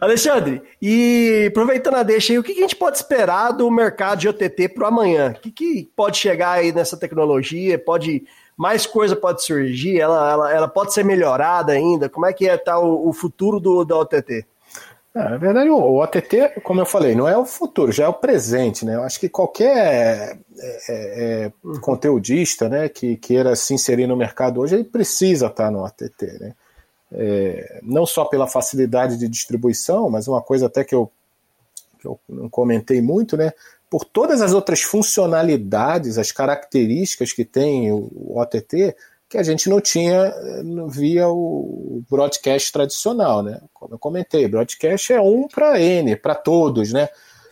[0.00, 4.28] Alexandre, e aproveitando a deixa aí, o que a gente pode esperar do mercado de
[4.28, 5.32] OTT para amanhã?
[5.36, 7.78] O que, que, pode chegar aí nessa tecnologia?
[7.78, 8.24] Pode
[8.56, 10.00] mais coisa pode surgir?
[10.00, 12.08] Ela, ela, ela pode ser melhorada ainda?
[12.08, 14.44] Como é que é tá o, o futuro do, da OTT?
[15.14, 18.14] É, na verdade, o OTT, como eu falei, não é o futuro, já é o
[18.14, 18.94] presente, né?
[18.94, 24.60] Eu acho que qualquer é, é, é conteudista né, que queira se inserir no mercado
[24.60, 26.54] hoje, ele precisa estar no OTT, né?
[27.14, 31.12] É, não só pela facilidade de distribuição, mas uma coisa até que eu,
[32.00, 33.52] que eu não comentei muito, né?
[33.90, 38.96] Por todas as outras funcionalidades, as características que tem o, o OTT,
[39.32, 40.30] que a gente não tinha
[40.88, 43.62] via o broadcast tradicional, né?
[43.72, 47.08] Como eu comentei, broadcast é um para N, para todos, né?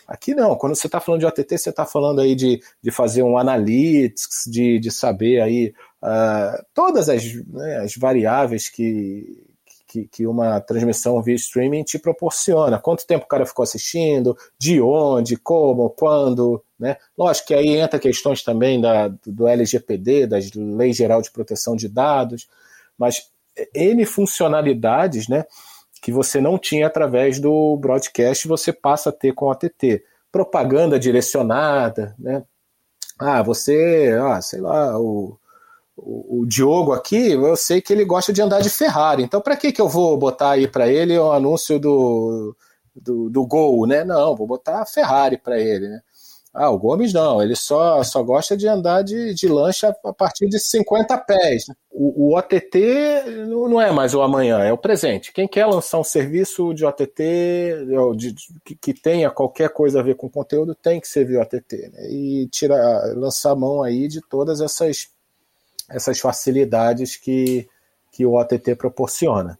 [0.07, 3.23] Aqui não, quando você está falando de OTT, você está falando aí de, de fazer
[3.23, 5.73] um analytics, de, de saber aí
[6.03, 9.43] uh, todas as, né, as variáveis que,
[9.91, 12.79] que, que, uma transmissão via streaming te proporciona.
[12.79, 16.97] Quanto tempo o cara ficou assistindo, de onde, como, quando, né?
[17.19, 21.89] Lógico que aí entra questões também da, do LGPD, das Lei Geral de Proteção de
[21.89, 22.49] Dados,
[22.97, 23.29] mas
[23.75, 25.45] N funcionalidades, né?
[26.01, 30.05] Que você não tinha através do broadcast, você passa a ter com o ATT.
[30.31, 32.45] Propaganda direcionada, né?
[33.19, 35.37] Ah, você, ah, sei lá, o,
[36.03, 39.23] o, Diogo aqui, eu sei que ele gosta de andar de Ferrari.
[39.23, 42.57] Então, para que, que eu vou botar aí para ele o anúncio do,
[42.95, 44.05] do, do Gol, né?
[44.05, 46.01] Não, vou botar a Ferrari para ele, né?
[46.53, 50.49] Ah, o Gomes não, ele só, só gosta de andar de, de lancha a partir
[50.49, 51.67] de 50 pés.
[51.89, 55.33] O, o OTT não é mais o amanhã, é o presente.
[55.33, 57.23] Quem quer lançar um serviço de OTT
[58.17, 58.35] de, de,
[58.65, 61.89] que, que, tenha qualquer coisa a ver com conteúdo tem que ser via OTT.
[61.93, 62.11] Né?
[62.11, 65.09] E tirar, lançar a mão aí de todas essas
[65.91, 67.69] essas facilidades que,
[68.13, 69.59] que o OTT proporciona.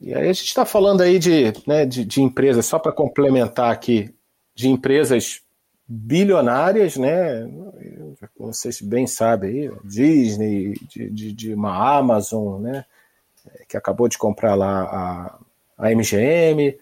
[0.00, 3.72] E aí a gente está falando aí de, né, de, de empresas, só para complementar
[3.72, 4.12] aqui,
[4.54, 5.40] de empresas
[5.86, 7.48] bilionárias, né?
[8.36, 12.84] vocês bem sabem, aí, Disney, de, de, de, uma Amazon, né,
[13.68, 16.76] que acabou de comprar lá a, a MGM,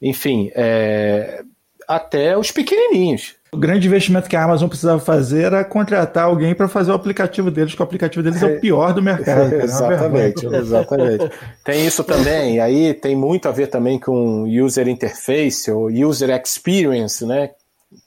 [0.00, 1.44] enfim, é,
[1.86, 3.36] até os pequenininhos.
[3.54, 7.52] O grande investimento que a Amazon precisava fazer era contratar alguém para fazer o aplicativo
[7.52, 9.44] deles, que o aplicativo deles é, é o pior do mercado.
[9.54, 11.30] É exatamente, exatamente.
[11.64, 17.24] Tem isso também, aí tem muito a ver também com user interface ou user experience,
[17.24, 17.50] né?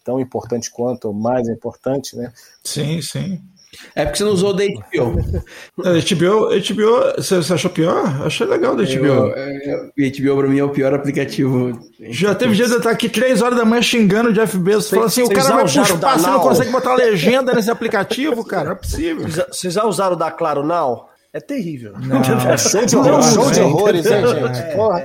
[0.03, 2.31] Tão importante quanto, mais importante, né?
[2.63, 3.41] Sim, sim.
[3.95, 5.21] É porque você não usou o da HBO.
[5.77, 8.21] HBO, HBO, você achou pior?
[8.25, 9.05] Achei legal o da HBO.
[9.05, 11.79] Eu, eu, HBO pra mim é o pior aplicativo.
[12.09, 14.89] Já teve dia de eu estar aqui 3 horas da manhã xingando o Jeff Bezos.
[14.89, 18.65] Falando assim, o cara vai pro espaço e não consegue botar legenda nesse aplicativo, cara.
[18.65, 19.27] Não é possível.
[19.27, 21.09] Vocês já usaram o da Claro Now?
[21.33, 21.93] É terrível.
[21.99, 24.59] Não, é show de horrores, show de horrores, hein, gente?
[24.59, 24.99] É, Porra.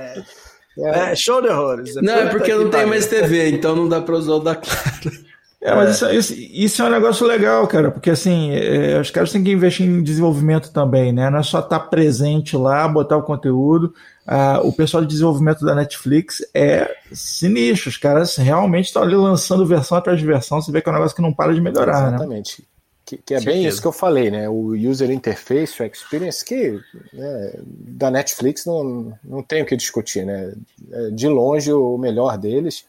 [0.77, 1.95] É, é, show de horrores.
[1.95, 4.55] Não, é porque eu não tenho mais TV, então não dá pra usar o da
[4.55, 5.32] Claro.
[5.63, 9.31] É, mas isso, isso, isso, é um negócio legal, cara, porque assim, é, os caras
[9.31, 11.29] têm que investir em desenvolvimento também, né?
[11.29, 13.93] Não é só estar tá presente lá, botar o conteúdo.
[14.27, 19.65] Ah, o pessoal de desenvolvimento da Netflix é sinistro, os caras realmente estão ali lançando
[19.65, 22.09] versão atrás de versão, você vê que é um negócio que não para de melhorar,
[22.09, 22.15] né?
[22.15, 22.61] Exatamente.
[22.61, 22.67] Né?
[23.05, 24.49] Que, que, é bem isso que eu falei, né?
[24.49, 26.77] O user interface, o experience, que
[27.13, 30.53] né, da Netflix não, não tem o que discutir, né?
[30.91, 32.85] É de longe o melhor deles.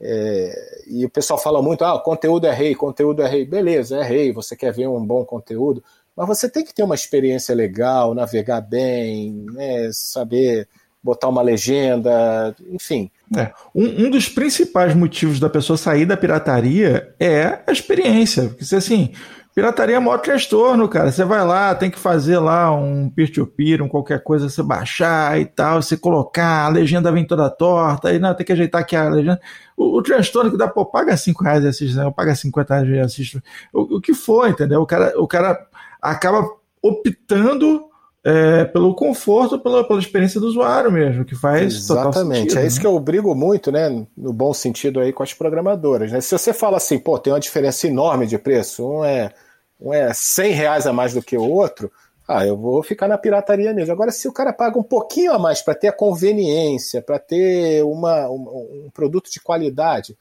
[0.00, 3.44] É, e o pessoal fala muito, ah, conteúdo é rei, conteúdo é rei.
[3.44, 5.82] Beleza, é rei, você quer ver um bom conteúdo,
[6.16, 10.68] mas você tem que ter uma experiência legal, navegar bem, né, saber
[11.02, 13.10] botar uma legenda, enfim.
[13.36, 13.52] É.
[13.74, 18.48] Um, um, dos principais motivos da pessoa sair da pirataria é a experiência.
[18.48, 19.12] Porque se assim,
[19.58, 21.10] Pirataria é maior transtorno, cara.
[21.10, 25.44] Você vai lá, tem que fazer lá um peer-to-peer, um qualquer coisa, você baixar e
[25.44, 29.08] tal, você colocar, a legenda vem toda torta, aí não, tem que ajeitar aqui a
[29.08, 29.40] legenda.
[29.76, 32.08] O, o transtorno que dá, pô, paga 5 reais e assiste, né?
[32.16, 33.42] paga 50 reais e assiste.
[33.72, 34.80] O, o que for, entendeu?
[34.80, 35.66] O cara, o cara
[36.00, 36.48] acaba
[36.80, 37.82] optando
[38.24, 42.76] é, pelo conforto, pela, pela experiência do usuário mesmo, que faz Exatamente, sentido, é isso
[42.76, 42.82] né?
[42.82, 46.20] que eu brigo muito, né, no bom sentido aí com as programadoras, né?
[46.20, 49.32] Se você fala assim, pô, tem uma diferença enorme de preço, um é
[49.80, 51.90] um é 100 reais a mais do que o outro,
[52.28, 53.90] ah, eu vou ficar na pirataria mesmo.
[53.90, 57.82] Agora, se o cara paga um pouquinho a mais para ter a conveniência, para ter
[57.84, 60.14] uma, um, um, produto de qualidade,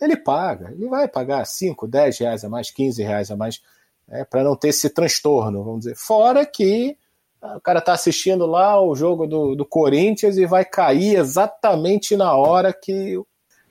[0.00, 0.70] ele paga.
[0.72, 3.60] Ele vai pagar 5, 10 reais a mais, 15 reais a mais,
[4.08, 5.96] né, para não ter esse transtorno, vamos dizer.
[5.96, 6.96] Fora que
[7.42, 12.16] ah, o cara está assistindo lá o jogo do, do Corinthians e vai cair exatamente
[12.16, 13.18] na hora que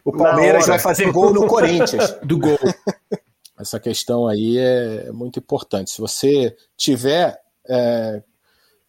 [0.05, 2.17] o Palmeiras vai fazer gol no Corinthians.
[2.21, 2.57] do gol.
[3.59, 5.91] Essa questão aí é muito importante.
[5.91, 8.23] Se você tiver é,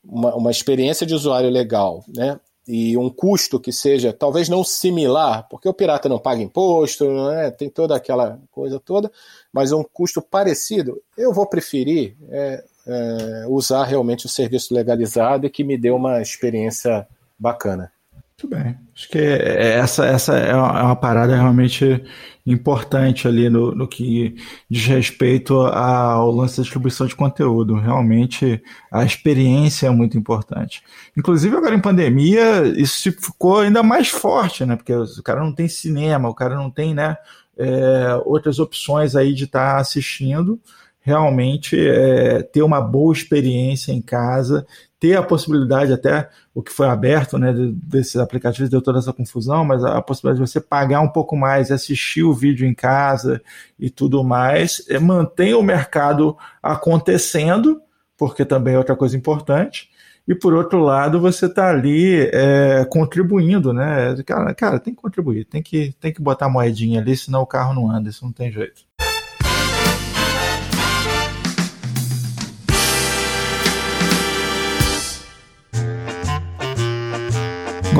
[0.05, 2.39] uma, uma experiência de usuário legal, né?
[2.69, 7.51] E um custo que seja talvez não similar, porque o pirata não paga imposto, né,
[7.51, 9.11] tem toda aquela coisa toda,
[9.53, 15.51] mas um custo parecido, eu vou preferir é, é, usar realmente o serviço legalizado e
[15.51, 17.91] que me dê uma experiência bacana.
[18.43, 18.79] Muito bem.
[18.95, 22.03] Acho que essa, essa é uma é parada realmente
[22.47, 24.35] importante ali no, no que
[24.69, 27.75] diz respeito ao lance da distribuição de conteúdo.
[27.75, 30.83] Realmente a experiência é muito importante.
[31.17, 34.75] Inclusive agora em pandemia isso ficou ainda mais forte, né?
[34.75, 37.17] Porque o cara não tem cinema, o cara não tem, né?
[37.59, 40.59] É, outras opções aí de estar tá assistindo
[41.03, 44.67] realmente é, ter uma boa experiência em casa,
[45.01, 49.65] ter a possibilidade até o que foi aberto, né, desses aplicativos deu toda essa confusão,
[49.65, 53.41] mas a possibilidade de você pagar um pouco mais, assistir o vídeo em casa
[53.79, 57.81] e tudo mais, é, mantém o mercado acontecendo,
[58.17, 59.89] porque também é outra coisa importante.
[60.29, 64.15] E por outro lado, você está ali é, contribuindo, né?
[64.25, 67.75] Cara, cara, tem que contribuir, tem que, tem que botar moedinha ali, senão o carro
[67.75, 68.83] não anda, isso não tem jeito.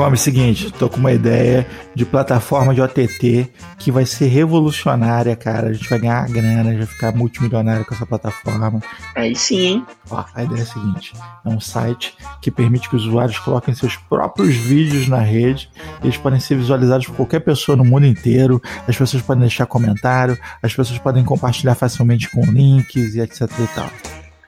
[0.01, 3.47] Gomes, seguinte, tô com uma ideia de plataforma de OTT
[3.77, 5.67] que vai ser revolucionária, cara.
[5.67, 8.81] A gente vai ganhar grana, vai ficar multimilionário com essa plataforma.
[9.15, 9.85] Aí sim, hein?
[10.09, 11.13] Ó, a ideia é a seguinte:
[11.45, 15.69] é um site que permite que os usuários coloquem seus próprios vídeos na rede.
[16.03, 18.59] Eles podem ser visualizados por qualquer pessoa no mundo inteiro.
[18.87, 23.67] As pessoas podem deixar comentário, as pessoas podem compartilhar facilmente com links e etc e
[23.75, 23.91] tal.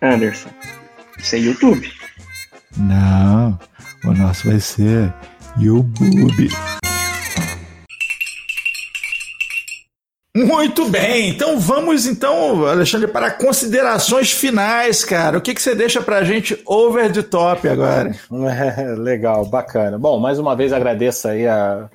[0.01, 0.49] Anderson,
[1.19, 1.91] isso é YouTube?
[2.75, 3.59] Não,
[4.03, 5.13] o nosso vai ser
[5.57, 6.49] YouTube.
[10.35, 15.37] Muito bem, então vamos então, Alexandre, para considerações finais, cara.
[15.37, 18.15] O que, que você deixa para a gente over the top agora?
[18.49, 19.99] É, legal, bacana.
[19.99, 21.87] Bom, mais uma vez agradeço aí a,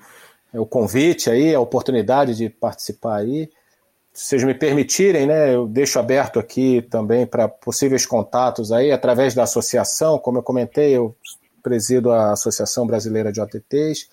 [0.54, 3.50] o convite aí, a oportunidade de participar aí.
[4.12, 9.42] vocês me permitirem, né, eu deixo aberto aqui também para possíveis contatos aí através da
[9.42, 10.16] associação.
[10.16, 11.16] Como eu comentei, eu
[11.68, 14.08] presido a Associação Brasileira de OTTs.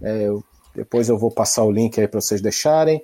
[0.00, 3.02] É, eu, depois eu vou passar o link aí para vocês deixarem,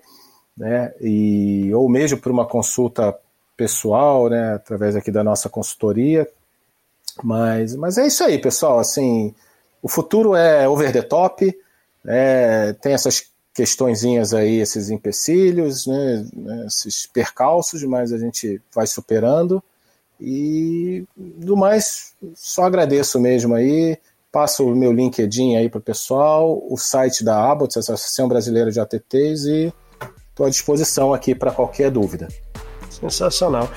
[0.56, 3.16] né, e, ou mesmo por uma consulta
[3.56, 6.28] pessoal, né, através aqui da nossa consultoria.
[7.24, 8.78] Mas, mas é isso aí, pessoal.
[8.78, 9.34] Assim,
[9.82, 11.52] o futuro é over the top.
[12.06, 18.86] É, tem essas questõezinhas aí, esses empecilhos, né, né, esses percalços, mas a gente vai
[18.86, 19.60] superando.
[20.20, 23.98] E do mais, só agradeço mesmo aí.
[24.30, 28.78] Passo o meu LinkedIn aí para o pessoal, o site da Abbott, Associação Brasileira de
[28.78, 29.72] ATTs, e
[30.28, 32.28] estou à disposição aqui para qualquer dúvida.
[32.90, 33.70] Sensacional.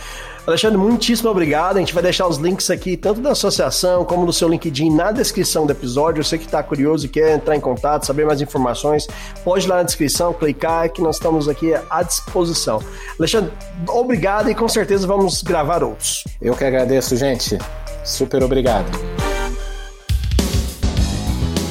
[0.51, 1.77] Alexandre, muitíssimo obrigado.
[1.77, 5.13] A gente vai deixar os links aqui, tanto da associação como do seu LinkedIn, na
[5.13, 6.21] descrição do episódio.
[6.21, 9.07] Você que está curioso e quer entrar em contato, saber mais informações,
[9.45, 12.83] pode ir lá na descrição, clicar, que nós estamos aqui à disposição.
[13.17, 13.49] Alexandre,
[13.87, 16.25] obrigado e com certeza vamos gravar outros.
[16.41, 17.57] Eu que agradeço, gente.
[18.03, 18.91] Super obrigado.